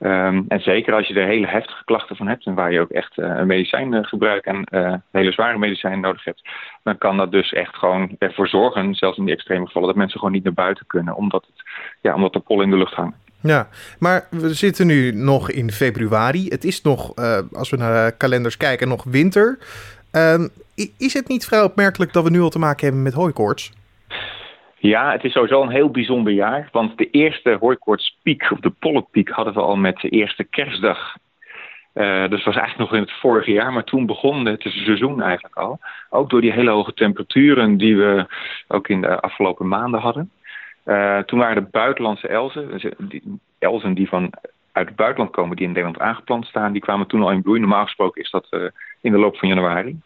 Um, 0.00 0.44
en 0.48 0.60
zeker 0.60 0.94
als 0.94 1.06
je 1.06 1.14
er 1.14 1.26
hele 1.26 1.46
heftige 1.46 1.84
klachten 1.84 2.16
van 2.16 2.28
hebt 2.28 2.46
en 2.46 2.54
waar 2.54 2.72
je 2.72 2.80
ook 2.80 2.90
echt 2.90 3.16
uh, 3.16 3.36
een 3.36 3.46
medicijngebruik 3.46 4.44
en 4.44 4.66
uh, 4.70 4.94
hele 5.12 5.32
zware 5.32 5.58
medicijnen 5.58 6.00
nodig 6.00 6.24
hebt, 6.24 6.48
dan 6.82 6.98
kan 6.98 7.16
dat 7.16 7.32
dus 7.32 7.52
echt 7.52 7.76
gewoon 7.76 8.16
ervoor 8.18 8.48
zorgen, 8.48 8.94
zelfs 8.94 9.18
in 9.18 9.24
die 9.24 9.34
extreme 9.34 9.66
gevallen, 9.66 9.88
dat 9.88 9.96
mensen 9.96 10.18
gewoon 10.18 10.34
niet 10.34 10.44
naar 10.44 10.52
buiten 10.52 10.86
kunnen, 10.86 11.14
omdat, 11.14 11.46
het, 11.46 11.68
ja, 12.00 12.14
omdat 12.14 12.34
er 12.34 12.40
pollen 12.40 12.64
in 12.64 12.70
de 12.70 12.76
lucht 12.76 12.94
hangen. 12.94 13.25
Ja, 13.40 13.68
maar 13.98 14.26
we 14.30 14.54
zitten 14.54 14.86
nu 14.86 15.12
nog 15.12 15.50
in 15.50 15.70
februari. 15.70 16.48
Het 16.48 16.64
is 16.64 16.82
nog, 16.82 17.18
uh, 17.18 17.38
als 17.52 17.70
we 17.70 17.76
naar 17.76 18.10
de 18.10 18.16
kalenders 18.16 18.56
kijken, 18.56 18.88
nog 18.88 19.04
winter. 19.04 19.58
Uh, 20.12 20.44
is 20.98 21.14
het 21.14 21.28
niet 21.28 21.44
vrij 21.44 21.62
opmerkelijk 21.62 22.12
dat 22.12 22.24
we 22.24 22.30
nu 22.30 22.40
al 22.40 22.48
te 22.48 22.58
maken 22.58 22.84
hebben 22.84 23.02
met 23.02 23.12
hooikoorts? 23.12 23.72
Ja, 24.78 25.12
het 25.12 25.24
is 25.24 25.32
sowieso 25.32 25.62
een 25.62 25.70
heel 25.70 25.90
bijzonder 25.90 26.32
jaar. 26.32 26.68
Want 26.72 26.98
de 26.98 27.10
eerste 27.10 27.56
hooikoortspiek, 27.60 28.50
of 28.50 28.60
de 28.60 28.70
pollenpiek, 28.70 29.28
hadden 29.28 29.54
we 29.54 29.60
al 29.60 29.76
met 29.76 29.96
de 29.96 30.08
eerste 30.08 30.44
kerstdag. 30.44 31.16
Uh, 31.94 32.28
dus 32.28 32.44
was 32.44 32.56
eigenlijk 32.56 32.78
nog 32.78 32.92
in 32.92 33.00
het 33.00 33.18
vorige 33.20 33.50
jaar, 33.50 33.72
maar 33.72 33.84
toen 33.84 34.06
begon 34.06 34.46
het 34.46 34.62
seizoen 34.62 35.22
eigenlijk 35.22 35.56
al. 35.56 35.78
Ook 36.10 36.30
door 36.30 36.40
die 36.40 36.52
hele 36.52 36.70
hoge 36.70 36.94
temperaturen 36.94 37.76
die 37.76 37.96
we 37.96 38.26
ook 38.68 38.88
in 38.88 39.00
de 39.00 39.20
afgelopen 39.20 39.68
maanden 39.68 40.00
hadden. 40.00 40.30
Uh, 40.86 41.18
toen 41.18 41.38
waren 41.38 41.62
de 41.62 41.68
buitenlandse 41.70 42.28
elzen, 42.28 42.68
dus, 42.70 42.86
die, 42.98 43.22
elzen 43.58 43.94
die 43.94 44.08
van 44.08 44.30
uit 44.72 44.86
het 44.86 44.96
buitenland 44.96 45.30
komen, 45.30 45.56
die 45.56 45.66
in 45.66 45.72
Nederland 45.72 46.00
aangeplant 46.00 46.46
staan, 46.46 46.72
die 46.72 46.82
kwamen 46.82 47.06
toen 47.06 47.22
al 47.22 47.30
in 47.30 47.42
bloei. 47.42 47.60
Normaal 47.60 47.84
gesproken 47.84 48.22
is 48.22 48.30
dat 48.30 48.46
uh, 48.50 48.62
in 49.00 49.12
de 49.12 49.18
loop 49.18 49.36
van 49.36 49.48
januari. 49.48 50.00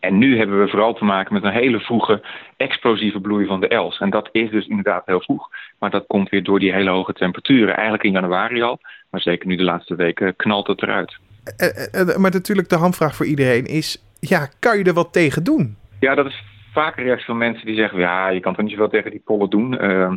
En 0.00 0.18
nu 0.18 0.38
hebben 0.38 0.60
we 0.60 0.68
vooral 0.68 0.94
te 0.94 1.04
maken 1.04 1.34
met 1.34 1.42
een 1.42 1.52
hele 1.52 1.80
vroege 1.80 2.22
explosieve 2.56 3.20
bloei 3.20 3.46
van 3.46 3.60
de 3.60 3.68
els. 3.68 3.98
En 3.98 4.10
dat 4.10 4.28
is 4.32 4.50
dus 4.50 4.66
inderdaad 4.66 5.06
heel 5.06 5.20
vroeg. 5.20 5.48
Maar 5.78 5.90
dat 5.90 6.04
komt 6.06 6.28
weer 6.28 6.42
door 6.42 6.58
die 6.58 6.72
hele 6.72 6.90
hoge 6.90 7.12
temperaturen. 7.12 7.74
Eigenlijk 7.74 8.04
in 8.04 8.12
januari 8.12 8.62
al, 8.62 8.78
maar 9.10 9.20
zeker 9.20 9.46
nu 9.46 9.56
de 9.56 9.62
laatste 9.62 9.94
weken 9.94 10.36
knalt 10.36 10.66
het 10.66 10.82
eruit. 10.82 11.16
Uh, 11.58 12.16
maar 12.16 12.30
natuurlijk 12.30 12.68
de 12.68 12.76
hamvraag 12.76 13.14
voor 13.14 13.26
iedereen 13.26 13.64
is, 13.64 14.02
ja, 14.20 14.48
kan 14.58 14.78
je 14.78 14.84
er 14.84 14.92
wat 14.92 15.12
tegen 15.12 15.44
doen? 15.44 15.76
Ja, 16.00 16.14
dat 16.14 16.26
is 16.26 16.42
vaak 16.78 16.96
een 16.96 17.04
reactie 17.04 17.26
van 17.26 17.38
mensen 17.38 17.66
die 17.66 17.76
zeggen, 17.76 17.98
ja, 17.98 18.28
je 18.28 18.40
kan 18.40 18.54
toch 18.54 18.62
niet 18.64 18.72
zoveel 18.72 18.88
tegen 18.88 19.10
die 19.10 19.22
pollen 19.24 19.50
doen. 19.50 19.72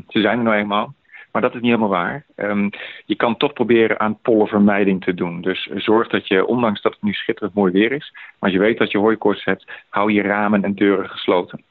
ze 0.08 0.22
zijn 0.22 0.38
er 0.38 0.44
nou 0.44 0.56
eenmaal. 0.56 0.94
Maar 1.32 1.42
dat 1.42 1.54
is 1.54 1.62
niet 1.62 1.72
helemaal 1.72 1.90
waar. 1.90 2.26
Um, 2.36 2.70
je 3.06 3.16
kan 3.16 3.38
toch 3.38 3.54
proberen 3.54 4.00
aan 4.00 4.20
pollenvermijding 4.22 5.04
te 5.04 5.14
doen. 5.14 5.42
Dus 5.42 5.70
zorg 5.76 6.08
dat 6.08 6.28
je, 6.28 6.46
ondanks 6.46 6.82
dat 6.82 6.94
het 6.94 7.02
nu 7.02 7.14
schitterend 7.14 7.54
mooi 7.54 7.72
weer 7.72 7.92
is, 7.92 8.14
maar 8.40 8.52
je 8.52 8.60
weet 8.60 8.78
dat 8.78 8.92
je 8.92 8.98
hooikoorts 8.98 9.44
hebt, 9.44 9.72
hou 9.90 10.12
je 10.12 10.22
ramen 10.22 10.64
en 10.64 10.74
deuren 10.74 11.10
gesloten. 11.10 11.64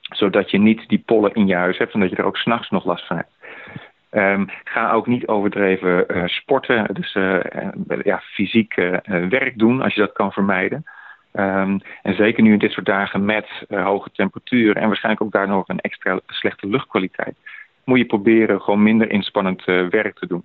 Zodat 0.00 0.50
je 0.50 0.58
niet 0.58 0.88
die 0.88 1.02
pollen 1.06 1.34
in 1.34 1.46
je 1.46 1.54
huis 1.54 1.78
hebt 1.78 1.94
en 1.94 2.00
dat 2.00 2.10
je 2.10 2.16
er 2.16 2.24
ook 2.24 2.36
s'nachts 2.36 2.70
nog 2.70 2.84
last 2.84 3.06
van 3.06 3.16
hebt. 3.16 3.32
Um, 4.10 4.48
ga 4.64 4.92
ook 4.92 5.06
niet 5.06 5.26
overdreven 5.26 6.04
uh, 6.08 6.26
sporten, 6.26 6.94
dus 6.94 7.14
uh, 7.14 7.40
ja, 8.02 8.20
fysiek 8.20 8.74
werk 9.28 9.58
doen 9.58 9.82
als 9.82 9.94
je 9.94 10.00
dat 10.00 10.12
kan 10.12 10.32
vermijden. 10.32 10.84
Um, 11.32 11.80
en 12.02 12.14
zeker 12.14 12.42
nu 12.42 12.52
in 12.52 12.58
dit 12.58 12.72
soort 12.72 12.86
dagen 12.86 13.24
met 13.24 13.46
hoge 13.68 14.10
temperaturen 14.12 14.82
en 14.82 14.86
waarschijnlijk 14.86 15.24
ook 15.24 15.32
daar 15.32 15.48
nog 15.48 15.68
een 15.68 15.80
extra 15.80 16.20
slechte 16.26 16.66
luchtkwaliteit 16.66 17.36
moet 17.84 17.98
je 17.98 18.04
proberen 18.04 18.60
gewoon 18.60 18.82
minder 18.82 19.10
inspannend 19.10 19.62
uh, 19.66 19.88
werk 19.88 20.18
te 20.18 20.26
doen. 20.26 20.44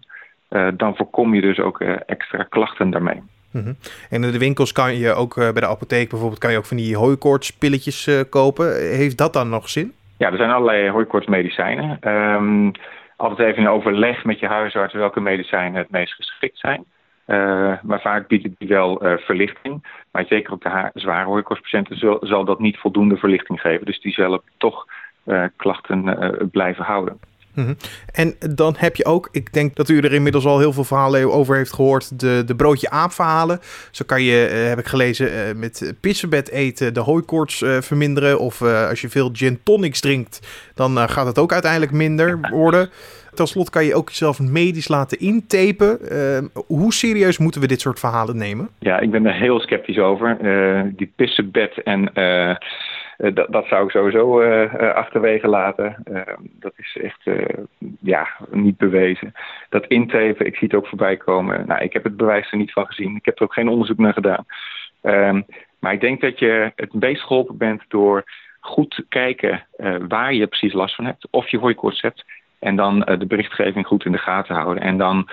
Uh, 0.49 0.67
dan 0.73 0.95
voorkom 0.95 1.35
je 1.35 1.41
dus 1.41 1.59
ook 1.59 1.79
extra 2.05 2.43
klachten 2.43 2.89
daarmee. 2.89 3.23
Mm 3.51 3.61
-hmm. 3.63 3.75
En 4.09 4.23
in 4.23 4.31
de 4.31 4.37
winkels 4.37 4.71
kan 4.71 4.95
je 4.95 5.13
ook 5.13 5.35
bij 5.35 5.51
de 5.51 5.67
apotheek 5.67 6.09
bijvoorbeeld 6.09 6.39
kan 6.39 6.51
je 6.51 6.57
ook 6.57 6.65
van 6.65 6.77
die 6.77 6.97
hooikoortspilletjes 6.97 8.25
kopen. 8.29 8.95
Heeft 8.97 9.17
dat 9.17 9.33
dan 9.33 9.49
nog 9.49 9.69
zin? 9.69 9.93
Ja, 10.17 10.31
er 10.31 10.37
zijn 10.37 10.49
allerlei 10.49 10.89
hooikoortsmedicijnen. 10.89 12.09
Um, 12.11 12.71
altijd 13.15 13.49
even 13.49 13.61
in 13.61 13.69
overleg 13.69 14.23
met 14.23 14.39
je 14.39 14.47
huisarts 14.47 14.93
welke 14.93 15.19
medicijnen 15.19 15.81
het 15.81 15.91
meest 15.91 16.13
geschikt 16.13 16.59
zijn. 16.59 16.85
Uh, 17.27 17.73
maar 17.81 18.01
vaak 18.01 18.27
bieden 18.27 18.55
die 18.57 18.67
wel 18.67 19.05
uh, 19.05 19.17
verlichting. 19.17 19.87
Maar 20.11 20.25
zeker 20.25 20.53
op 20.53 20.61
de 20.61 20.89
zware 20.93 21.25
hooikoortspatiënten 21.25 22.19
zal, 22.27 22.45
dat 22.45 22.59
niet 22.59 22.77
voldoende 22.77 23.17
verlichting 23.17 23.59
geven. 23.61 23.85
Dus 23.85 24.01
die 24.01 24.13
zullen 24.13 24.41
toch 24.57 24.85
uh, 25.25 25.43
klachten 25.55 26.17
blijven 26.51 26.83
houden. 26.83 27.19
-hmm. 27.53 27.77
En 28.11 28.35
dan 28.55 28.75
heb 28.77 28.95
je 28.95 29.05
ook, 29.05 29.29
ik 29.31 29.53
denk 29.53 29.75
dat 29.75 29.89
u 29.89 29.99
er 29.99 30.13
inmiddels 30.13 30.45
al 30.45 30.59
heel 30.59 30.73
veel 30.73 30.83
verhalen 30.83 31.31
over 31.31 31.55
heeft 31.55 31.73
gehoord, 31.73 32.19
de, 32.19 32.43
de 32.45 32.55
broodje 32.55 32.89
aap 32.89 33.11
verhalen. 33.11 33.59
Zo 33.91 34.05
kan 34.07 34.21
je, 34.21 34.33
heb 34.69 34.79
ik 34.79 34.85
gelezen, 34.85 35.59
met 35.59 35.93
pissebed 36.01 36.49
eten 36.49 36.93
de 36.93 36.99
hooikoorts 36.99 37.63
verminderen. 37.79 38.39
Of 38.39 38.61
als 38.61 39.01
je 39.01 39.09
veel 39.09 39.29
gin 39.33 39.59
tonics 39.63 39.99
drinkt, 39.99 40.47
dan 40.73 41.09
gaat 41.09 41.25
het 41.25 41.39
ook 41.39 41.53
uiteindelijk 41.53 41.91
minder 41.91 42.39
worden. 42.49 42.89
Ten 43.35 43.47
slotte 43.47 43.71
kan 43.71 43.85
je 43.85 43.95
ook 43.95 44.09
jezelf 44.09 44.39
medisch 44.39 44.87
laten 44.87 45.19
intapen. 45.19 45.99
hoe 46.67 46.93
serieus 46.93 47.37
moeten 47.37 47.61
we 47.61 47.67
dit 47.67 47.81
soort 47.81 47.99
verhalen 47.99 48.37
nemen? 48.37 48.69
Ja, 48.79 48.99
ik 48.99 49.11
ben 49.11 49.25
er 49.25 49.33
heel 49.33 49.59
sceptisch 49.59 49.99
over. 49.99 50.37
die 50.95 51.13
pissebed 51.15 51.83
en 51.83 52.09
uh, 52.13 52.55
dat, 53.33 53.51
dat, 53.51 53.65
zou 53.67 53.85
ik 53.85 53.91
sowieso 53.91 54.41
uh, 54.41 54.93
achterwege 54.93 55.47
laten. 55.47 56.03
dat 56.59 56.73
is 56.75 56.97
echt 57.01 57.29
ja, 58.01 58.27
niet 58.51 58.77
bewezen. 58.77 59.33
Dat 59.69 59.87
intapen, 59.87 60.45
ik 60.45 60.55
zie 60.55 60.67
het 60.67 60.77
ook 60.77 60.87
voorbij 60.87 61.17
komen. 61.17 61.67
Nou, 61.67 61.83
ik 61.83 61.93
heb 61.93 62.03
het 62.03 62.17
bewijs 62.17 62.51
er 62.51 62.57
niet 62.57 62.71
van 62.71 62.85
gezien. 62.85 63.15
Ik 63.15 63.25
heb 63.25 63.37
er 63.37 63.43
ook 63.43 63.53
geen 63.53 63.69
onderzoek 63.69 63.97
naar 63.97 64.13
gedaan. 64.13 64.45
Um, 65.01 65.45
maar 65.79 65.93
ik 65.93 66.01
denk 66.01 66.21
dat 66.21 66.39
je 66.39 66.71
het 66.75 66.93
meest 66.93 67.21
geholpen 67.21 67.57
bent 67.57 67.83
door 67.87 68.23
goed 68.59 69.05
kijken 69.09 69.67
waar 70.07 70.33
je 70.33 70.47
precies 70.47 70.73
last 70.73 70.95
van 70.95 71.05
hebt. 71.05 71.27
Of 71.29 71.49
je 71.49 71.57
hooikoorts 71.57 72.01
hebt. 72.01 72.25
En 72.65 72.75
dan 72.75 72.99
de 72.99 73.25
berichtgeving 73.27 73.87
goed 73.87 74.05
in 74.05 74.11
de 74.11 74.17
gaten 74.17 74.55
houden. 74.55 74.83
En 74.83 74.97
dan 74.97 75.29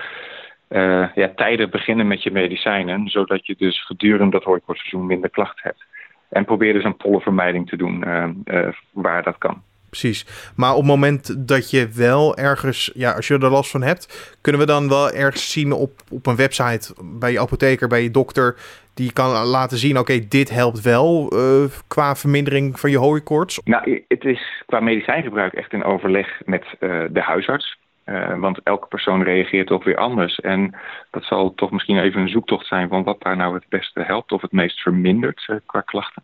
ja, 1.15 1.31
tijdig 1.35 1.69
beginnen 1.69 2.07
met 2.07 2.23
je 2.23 2.31
medicijnen. 2.31 3.07
Zodat 3.07 3.45
je 3.45 3.55
dus 3.57 3.85
gedurende 3.85 4.31
dat 4.31 4.43
hooikoortsseizoen 4.43 5.05
minder 5.05 5.29
klachten 5.29 5.61
hebt. 5.63 5.85
En 6.29 6.45
probeer 6.45 6.73
dus 6.73 6.83
een 6.83 6.97
pollenvermijding 6.97 7.69
te 7.69 7.77
doen 7.77 8.03
uh, 8.07 8.27
uh, 8.45 8.67
waar 8.91 9.23
dat 9.23 9.37
kan. 9.37 9.61
Precies. 9.99 10.51
Maar 10.55 10.71
op 10.71 10.77
het 10.77 10.87
moment 10.87 11.47
dat 11.47 11.69
je 11.69 11.87
wel 11.87 12.37
ergens, 12.37 12.91
ja, 12.93 13.11
als 13.11 13.27
je 13.27 13.33
er 13.33 13.49
last 13.49 13.71
van 13.71 13.81
hebt, 13.81 14.35
kunnen 14.41 14.61
we 14.61 14.67
dan 14.67 14.89
wel 14.89 15.11
ergens 15.11 15.51
zien 15.51 15.71
op, 15.71 15.91
op 16.09 16.25
een 16.25 16.35
website 16.35 16.93
bij 17.03 17.31
je 17.31 17.39
apotheker, 17.39 17.87
bij 17.87 18.03
je 18.03 18.11
dokter, 18.11 18.55
die 18.93 19.13
kan 19.13 19.45
laten 19.45 19.77
zien, 19.77 19.99
oké, 19.99 20.27
dit 20.27 20.49
helpt 20.49 20.81
wel 20.81 21.33
uh, 21.33 21.69
qua 21.87 22.15
vermindering 22.15 22.79
van 22.79 22.89
je 22.89 22.97
hooikoorts? 22.97 23.61
Nou, 23.63 24.03
het 24.07 24.25
is 24.25 24.63
qua 24.65 24.79
medicijngebruik 24.79 25.53
echt 25.53 25.73
in 25.73 25.83
overleg 25.83 26.41
met 26.45 26.65
de 26.79 27.21
huisarts. 27.21 27.77
Uh, 28.05 28.39
want 28.39 28.59
elke 28.63 28.87
persoon 28.87 29.23
reageert 29.23 29.71
ook 29.71 29.83
weer 29.83 29.97
anders. 29.97 30.39
En 30.39 30.75
dat 31.11 31.23
zal 31.23 31.53
toch 31.53 31.71
misschien 31.71 31.99
even 31.99 32.21
een 32.21 32.29
zoektocht 32.29 32.65
zijn 32.67 32.87
van 32.87 33.03
wat 33.03 33.21
daar 33.21 33.35
nou 33.35 33.53
het 33.53 33.65
beste 33.69 34.01
helpt 34.01 34.31
of 34.31 34.41
het 34.41 34.51
meest 34.51 34.81
vermindert 34.81 35.49
qua 35.65 35.81
klachten. 35.81 36.23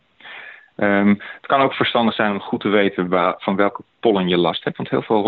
Um, 0.80 1.22
het 1.36 1.46
kan 1.46 1.62
ook 1.62 1.74
verstandig 1.74 2.16
zijn 2.16 2.32
om 2.32 2.40
goed 2.40 2.62
te 2.62 2.70
weten 2.70 3.10
waar, 3.10 3.36
van 3.38 3.56
welke 3.56 3.84
pollen 4.00 4.28
je 4.28 4.38
last 4.38 4.64
hebt. 4.64 4.78
Want 4.78 4.90
heel 4.90 5.02
veel 5.02 5.24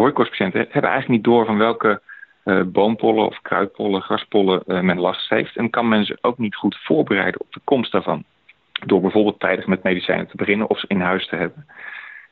hooikoortspatiënten 0.00 0.60
hebben 0.60 0.90
eigenlijk 0.90 1.08
niet 1.08 1.24
door 1.24 1.46
van 1.46 1.58
welke 1.58 2.00
uh, 2.44 2.62
boompollen 2.62 3.26
of 3.26 3.40
kruidpollen, 3.42 4.02
graspollen 4.02 4.62
men 4.66 4.98
last 4.98 5.28
heeft. 5.28 5.56
En 5.56 5.70
kan 5.70 5.88
men 5.88 6.04
ze 6.04 6.18
ook 6.20 6.38
niet 6.38 6.54
goed 6.54 6.78
voorbereiden 6.82 7.40
op 7.40 7.52
de 7.52 7.60
komst 7.64 7.92
daarvan. 7.92 8.24
Door 8.86 9.00
bijvoorbeeld 9.00 9.40
tijdig 9.40 9.66
met 9.66 9.82
medicijnen 9.82 10.28
te 10.28 10.36
beginnen 10.36 10.70
of 10.70 10.78
ze 10.78 10.84
in 10.88 11.00
huis 11.00 11.26
te 11.26 11.36
hebben. 11.36 11.66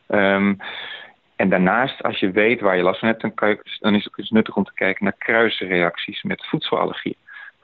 Um, 0.09 0.57
en 1.37 1.49
daarnaast, 1.49 2.03
als 2.03 2.19
je 2.19 2.31
weet 2.31 2.61
waar 2.61 2.77
je 2.77 2.83
last 2.83 2.99
van 2.99 3.09
hebt, 3.09 3.21
dan, 3.21 3.33
dan 3.81 3.95
is 3.95 4.05
het 4.05 4.13
ook 4.13 4.19
eens 4.19 4.31
nuttig 4.31 4.57
om 4.57 4.65
te 4.65 4.75
kijken 4.75 5.05
naar 5.05 5.15
kruisreacties 5.19 6.23
met 6.23 6.47
voedselallergieën. 6.47 7.17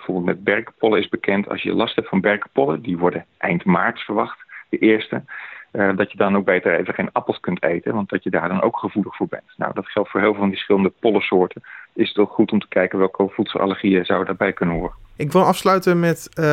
Bijvoorbeeld 0.07 0.37
met 0.37 0.45
berkenpollen 0.45 0.99
is 0.99 1.09
bekend, 1.09 1.49
als 1.49 1.63
je 1.63 1.75
last 1.75 1.97
hebt 1.97 2.09
van 2.09 2.21
berkenpollen, 2.21 2.83
die 2.83 2.99
worden 2.99 3.27
eind 3.39 3.65
maart 3.65 4.01
verwacht, 4.01 4.39
de 4.69 4.79
eerste, 4.79 5.25
uh, 5.73 5.97
dat 5.97 6.13
je 6.13 6.17
dan 6.19 6.37
ook 6.37 6.45
beter 6.45 6.79
even 6.79 6.95
geen 6.95 7.13
appels 7.13 7.41
kunt 7.41 7.63
eten, 7.63 7.95
want 7.95 8.09
dat 8.09 8.23
je 8.23 8.31
daar 8.31 8.49
dan 8.49 8.63
ook 8.63 8.77
gevoelig 8.77 9.17
voor 9.17 9.27
bent. 9.29 9.53
Nou, 9.57 9.75
dat 9.75 9.89
geldt 9.89 10.11
voor 10.11 10.21
heel 10.21 10.31
veel 10.31 10.39
van 10.39 10.49
die 10.49 10.57
verschillende 10.57 10.93
pollensoorten. 11.01 11.63
Is 11.95 12.09
het 12.09 12.19
ook 12.19 12.31
goed 12.31 12.53
om 12.53 12.61
te 12.61 12.69
kijken 12.69 12.99
welke 12.99 13.29
voedselallergieën 13.29 14.05
zouden 14.05 14.27
daarbij 14.27 14.53
kunnen 14.53 14.75
horen. 14.75 14.95
Ik 15.17 15.33
wil 15.33 15.43
afsluiten 15.43 16.01
met 16.01 16.29
uh, 16.31 16.45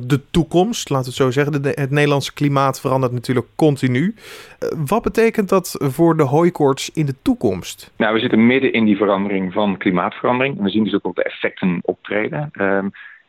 de 0.00 0.20
toekomst, 0.30 0.90
laten 0.90 1.04
we 1.04 1.10
het 1.10 1.22
zo 1.22 1.30
zeggen. 1.30 1.62
De, 1.62 1.68
het 1.74 1.90
Nederlandse 1.90 2.32
klimaat 2.32 2.80
verandert 2.80 3.12
natuurlijk 3.12 3.46
continu. 3.56 4.14
Uh, 4.60 4.68
wat 4.86 5.02
betekent 5.02 5.48
dat 5.48 5.74
voor 5.78 6.16
de 6.16 6.22
hooikoorts 6.22 6.90
in 6.90 7.06
de 7.06 7.14
toekomst? 7.22 7.92
Nou, 7.96 8.14
we 8.14 8.20
zitten 8.20 8.46
midden 8.46 8.72
in 8.72 8.84
die 8.84 8.96
verandering 8.96 9.52
van 9.52 9.76
klimaatverandering. 9.76 10.62
We 10.62 10.70
zien 10.70 10.84
dus 10.84 11.02
ook 11.02 11.14
de 11.14 11.24
effecten 11.24 11.78
optreden. 11.82 12.50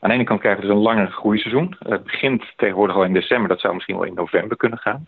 Aan 0.07 0.13
de 0.13 0.19
ene 0.19 0.29
kant 0.29 0.41
krijgen 0.41 0.61
we 0.61 0.67
dus 0.67 0.77
een 0.77 0.83
langer 0.83 1.07
groeiseizoen. 1.11 1.75
Het 1.79 2.03
begint 2.03 2.43
tegenwoordig 2.55 2.95
al 2.95 3.03
in 3.03 3.13
december, 3.13 3.47
dat 3.47 3.59
zou 3.59 3.73
misschien 3.73 3.97
wel 3.97 4.05
in 4.05 4.13
november 4.13 4.57
kunnen 4.57 4.77
gaan. 4.77 5.07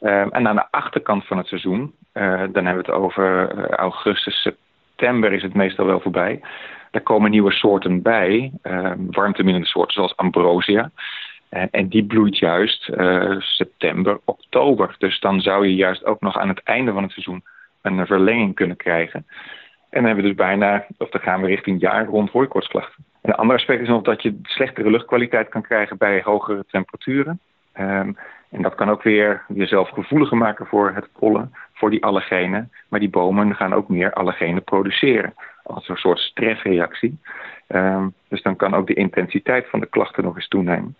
Ehm, 0.00 0.28
en 0.28 0.48
aan 0.48 0.56
de 0.56 0.70
achterkant 0.70 1.26
van 1.26 1.36
het 1.36 1.46
seizoen, 1.46 1.94
eh, 2.12 2.22
dan 2.22 2.64
hebben 2.64 2.84
we 2.84 2.90
het 2.92 3.00
over 3.00 3.50
eh, 3.50 3.68
augustus, 3.68 4.42
september 4.42 5.32
is 5.32 5.42
het 5.42 5.54
meestal 5.54 5.86
wel 5.86 6.00
voorbij. 6.00 6.40
Daar 6.90 7.02
komen 7.02 7.30
nieuwe 7.30 7.52
soorten 7.52 8.02
bij, 8.02 8.52
uh, 8.62 8.92
warmteminnende 9.10 9.68
soorten 9.68 9.94
zoals 9.94 10.16
ambrosia. 10.16 10.90
En, 11.48 11.68
en 11.70 11.88
die 11.88 12.04
bloeit 12.04 12.38
juist 12.38 12.90
september, 13.38 14.20
oktober. 14.24 14.94
Dus 14.98 15.20
dan 15.20 15.40
zou 15.40 15.66
je 15.66 15.74
juist 15.74 16.04
ook 16.04 16.20
nog 16.20 16.38
aan 16.38 16.48
het 16.48 16.62
einde 16.62 16.92
van 16.92 17.02
het 17.02 17.12
seizoen 17.12 17.44
een 17.82 18.06
verlenging 18.06 18.54
kunnen 18.54 18.76
krijgen. 18.76 19.26
En 19.90 20.02
dan 20.02 20.04
hebben 20.04 20.22
we 20.22 20.28
dus 20.28 20.46
bijna, 20.46 20.86
of 20.98 21.10
dan 21.10 21.20
gaan 21.20 21.40
we 21.40 21.46
richting 21.46 21.80
jaar 21.80 22.06
rond 22.06 22.30
Een 23.22 23.34
ander 23.34 23.56
aspect 23.56 23.80
is 23.80 23.88
nog 23.88 24.02
dat 24.02 24.22
je 24.22 24.38
slechtere 24.42 24.90
luchtkwaliteit 24.90 25.48
kan 25.48 25.62
krijgen 25.62 25.96
bij 25.96 26.22
hogere 26.24 26.64
temperaturen. 26.70 27.40
Um, 27.80 28.16
en 28.50 28.62
dat 28.62 28.74
kan 28.74 28.90
ook 28.90 29.02
weer 29.02 29.44
jezelf 29.48 29.88
gevoeliger 29.88 30.36
maken 30.36 30.66
voor 30.66 30.92
het 30.94 31.08
pollen, 31.18 31.52
voor 31.72 31.90
die 31.90 32.04
allergenen. 32.04 32.72
Maar 32.88 33.00
die 33.00 33.10
bomen 33.10 33.54
gaan 33.54 33.72
ook 33.72 33.88
meer 33.88 34.12
allergenen 34.12 34.64
produceren 34.64 35.34
als 35.62 35.88
een 35.88 35.96
soort 35.96 36.18
stressreactie. 36.18 37.18
Um, 37.68 38.14
dus 38.28 38.42
dan 38.42 38.56
kan 38.56 38.74
ook 38.74 38.86
de 38.86 38.94
intensiteit 38.94 39.68
van 39.68 39.80
de 39.80 39.86
klachten 39.86 40.24
nog 40.24 40.36
eens 40.36 40.48
toenemen. 40.48 40.96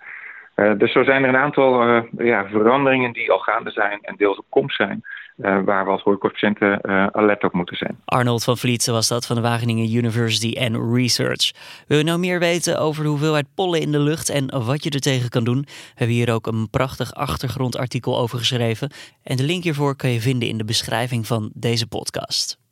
Uh, 0.59 0.79
dus 0.79 0.93
zo 0.93 1.05
zijn 1.05 1.23
er 1.23 1.29
een 1.29 1.37
aantal 1.37 1.89
uh, 1.89 2.03
ja, 2.19 2.47
veranderingen 2.49 3.13
die 3.13 3.31
al 3.31 3.39
gaande 3.39 3.71
zijn 3.71 3.99
en 4.03 4.15
deels 4.17 4.39
op 4.39 4.45
komst 4.49 4.77
zijn. 4.77 5.03
Uh, 5.37 5.65
waar 5.65 5.85
we 5.85 5.91
als 5.91 6.03
hooikoortspatiënten 6.03 6.85
alert 7.15 7.45
op 7.45 7.53
moeten 7.53 7.77
zijn. 7.77 7.99
Arnold 8.05 8.45
van 8.45 8.57
Vlietsen 8.57 8.93
was 8.93 9.09
dat 9.09 9.27
van 9.27 9.37
de 9.37 9.43
Wageningen 9.43 9.95
University 9.95 10.57
and 10.61 10.95
Research. 10.95 11.53
Wil 11.87 11.99
je 11.99 12.05
nou 12.05 12.19
meer 12.19 12.39
weten 12.39 12.79
over 12.79 13.03
de 13.03 13.09
hoeveelheid 13.09 13.47
pollen 13.55 13.81
in 13.81 13.93
de 13.93 13.99
lucht 13.99 14.29
en 14.29 14.65
wat 14.65 14.85
je 14.85 14.91
er 14.91 15.01
tegen 15.01 15.29
kan 15.29 15.45
doen? 15.45 15.61
We 15.61 15.93
hebben 15.95 16.17
hier 16.17 16.33
ook 16.33 16.47
een 16.47 16.71
prachtig 16.71 17.15
achtergrondartikel 17.15 18.19
over 18.19 18.39
geschreven. 18.39 18.91
En 19.23 19.37
de 19.37 19.43
link 19.43 19.63
hiervoor 19.63 19.97
kan 19.97 20.11
je 20.11 20.21
vinden 20.21 20.49
in 20.49 20.59
de 20.59 20.65
beschrijving 20.65 21.27
van 21.27 21.51
deze 21.55 21.89
podcast. 21.89 22.68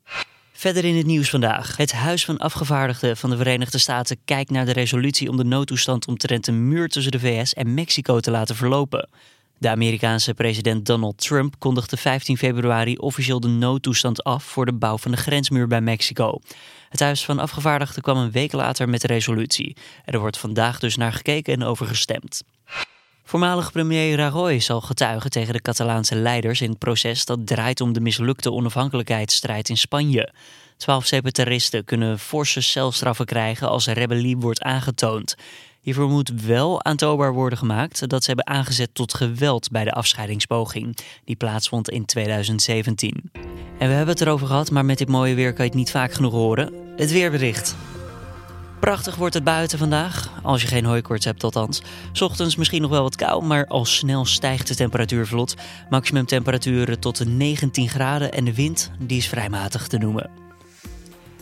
Verder 0.58 0.84
in 0.84 0.96
het 0.96 1.06
nieuws 1.06 1.30
vandaag. 1.30 1.76
Het 1.76 1.92
Huis 1.92 2.25
van 2.25 2.38
Afgevaardigden 2.38 3.16
van 3.16 3.30
de 3.30 3.36
Verenigde 3.36 3.78
Staten 3.78 4.16
kijkt 4.25 4.50
naar 4.50 4.64
de 4.64 4.72
resolutie 4.72 5.30
om 5.30 5.36
de 5.36 5.44
noodtoestand 5.44 6.06
omtrent 6.06 6.44
de 6.44 6.52
muur 6.52 6.88
tussen 6.88 7.12
de 7.12 7.18
VS 7.18 7.54
en 7.54 7.75
Mexico 7.75 8.20
te 8.20 8.30
laten 8.30 8.56
verlopen. 8.56 9.08
De 9.58 9.68
Amerikaanse 9.68 10.34
president 10.34 10.86
Donald 10.86 11.18
Trump 11.18 11.54
kondigde 11.58 11.96
15 11.96 12.36
februari 12.38 12.96
officieel 12.96 13.40
de 13.40 13.48
noodtoestand 13.48 14.25
af 14.25 14.44
voor 14.44 14.66
de 14.66 14.75
bouw 14.75 14.98
van 14.98 15.10
de 15.10 15.16
grensmuur 15.16 15.66
bij 15.66 15.80
Mexico. 15.80 16.40
Het 16.88 17.00
Huis 17.00 17.25
van 17.25 17.38
Afgevaardigden 17.38 18.02
kwam 18.02 18.16
een 18.16 18.30
week 18.30 18.52
later 18.52 18.88
met 18.88 19.00
de 19.00 19.06
resolutie. 19.06 19.76
Er 20.04 20.18
wordt 20.18 20.38
vandaag 20.38 20.78
dus 20.78 20.96
naar 20.96 21.12
gekeken 21.12 21.52
en 21.52 21.62
over 21.62 21.86
gestemd. 21.86 22.42
Voormalig 23.28 23.73
premier 23.73 24.16
Rajoy 24.16 24.61
zal 24.61 24.80
getuigen 24.80 25.30
tegen 25.30 25.52
de 25.52 25.62
Catalaanse 25.62 26.14
leiders 26.14 26.61
in 26.61 26.71
het 26.71 26.78
proces 26.78 27.25
dat 27.25 27.47
draait 27.47 27.80
om 27.80 27.92
de 27.92 28.00
mislukte 28.00 28.52
onafhankelijkheidsstrijd 28.52 29.68
in 29.68 29.76
Spanje. 29.76 30.33
Twaalf 30.76 31.06
separatisten 31.06 31.85
kunnen 31.85 32.18
forse 32.18 32.61
celstraffen 32.61 33.26
krijgen 33.26 33.68
als 33.68 33.87
rebellie 33.87 34.37
wordt 34.37 34.62
aangetoond. 34.62 35.37
Hiervoor 35.80 36.09
moet 36.09 36.33
wel 36.42 36.85
aantoonbaar 36.85 37.33
worden 37.33 37.59
gemaakt 37.59 38.09
dat 38.09 38.25
ze 38.25 38.33
hebben 38.33 38.54
aangezet 38.54 38.90
tot 38.92 39.14
geweld 39.14 39.71
bij 39.71 39.85
de 39.85 39.92
afscheidingspoging, 39.92 40.97
die 41.25 41.37
plaatsvond 41.37 41.90
in 41.90 42.04
2017. 42.04 43.30
En 43.78 43.88
we 43.88 43.95
hebben 43.95 44.14
het 44.14 44.21
erover 44.21 44.47
gehad, 44.47 44.71
maar 44.71 44.85
met 44.85 44.99
dit 44.99 45.09
mooie 45.09 45.35
weer 45.35 45.52
kan 45.52 45.64
je 45.64 45.71
het 45.71 45.78
niet 45.78 45.90
vaak 45.90 46.12
genoeg 46.12 46.33
horen. 46.33 46.73
Het 46.97 47.11
weerbericht. 47.11 47.76
Prachtig 48.80 49.16
wordt 49.16 49.35
het 49.35 49.45
buiten 49.45 49.78
vandaag, 49.78 50.30
als 50.42 50.62
je 50.62 50.68
geen 50.68 50.85
hooikoorts 50.85 51.25
hebt 51.25 51.45
althans. 51.45 51.83
Ochtends 52.21 52.56
misschien 52.56 52.83
nog 52.83 52.90
wel 52.90 53.02
wat 53.02 53.16
kou, 53.16 53.45
maar 53.45 53.66
al 53.66 53.85
snel 53.85 54.25
stijgt 54.25 54.68
de 54.68 54.75
temperatuur 54.75 55.26
vlot. 55.26 55.54
Maximum 55.88 56.26
temperaturen 56.26 57.00
tot 57.00 57.16
de 57.16 57.26
19 57.26 57.88
graden 57.88 58.33
en 58.33 58.45
de 58.45 58.54
wind 58.54 58.90
die 58.99 59.18
is 59.18 59.28
vrij 59.28 59.49
matig 59.49 59.87
te 59.87 59.99
noemen. 59.99 60.46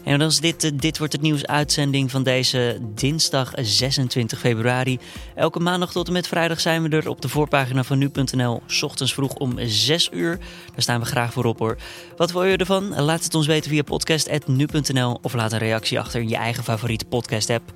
En 0.04 0.18
dan 0.18 0.28
is 0.28 0.40
dit, 0.40 0.80
dit 0.80 0.98
wordt 0.98 1.12
het 1.12 1.22
nieuws 1.22 1.46
uitzending 1.46 2.10
van 2.10 2.22
deze 2.22 2.78
dinsdag 2.94 3.52
26 3.56 4.38
februari. 4.38 4.98
Elke 5.34 5.60
maandag 5.60 5.92
tot 5.92 6.06
en 6.06 6.12
met 6.12 6.28
vrijdag 6.28 6.60
zijn 6.60 6.82
we 6.82 6.96
er 6.96 7.08
op 7.08 7.20
de 7.20 7.28
voorpagina 7.28 7.84
van 7.84 7.98
nu.nl. 7.98 8.62
Ochtends 8.82 9.14
vroeg 9.14 9.34
om 9.34 9.54
6 9.58 10.08
uur. 10.12 10.38
Daar 10.38 10.82
staan 10.82 11.00
we 11.00 11.06
graag 11.06 11.32
voor 11.32 11.44
op 11.44 11.58
hoor. 11.58 11.76
Wat 12.16 12.32
wil 12.32 12.44
je 12.44 12.56
ervan? 12.56 13.02
Laat 13.02 13.24
het 13.24 13.34
ons 13.34 13.46
weten 13.46 13.70
via 13.70 13.82
podcast.nu.nl 13.82 15.18
of 15.22 15.34
laat 15.34 15.52
een 15.52 15.58
reactie 15.58 15.98
achter 15.98 16.20
in 16.20 16.28
je 16.28 16.36
eigen 16.36 16.64
favoriete 16.64 17.04
podcast 17.04 17.50
app. 17.50 17.72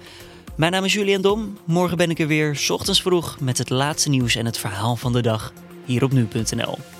Mijn 0.56 0.72
naam 0.72 0.84
is 0.84 0.92
Julian 0.92 1.22
Dom. 1.22 1.58
Morgen 1.64 1.96
ben 1.96 2.10
ik 2.10 2.18
er 2.18 2.26
weer, 2.26 2.66
ochtends 2.68 3.02
vroeg, 3.02 3.40
met 3.40 3.58
het 3.58 3.70
laatste 3.70 4.08
nieuws 4.08 4.34
en 4.34 4.46
het 4.46 4.58
verhaal 4.58 4.96
van 4.96 5.12
de 5.12 5.22
dag 5.22 5.52
hier 5.84 6.04
op 6.04 6.12
nu.nl. 6.12 6.97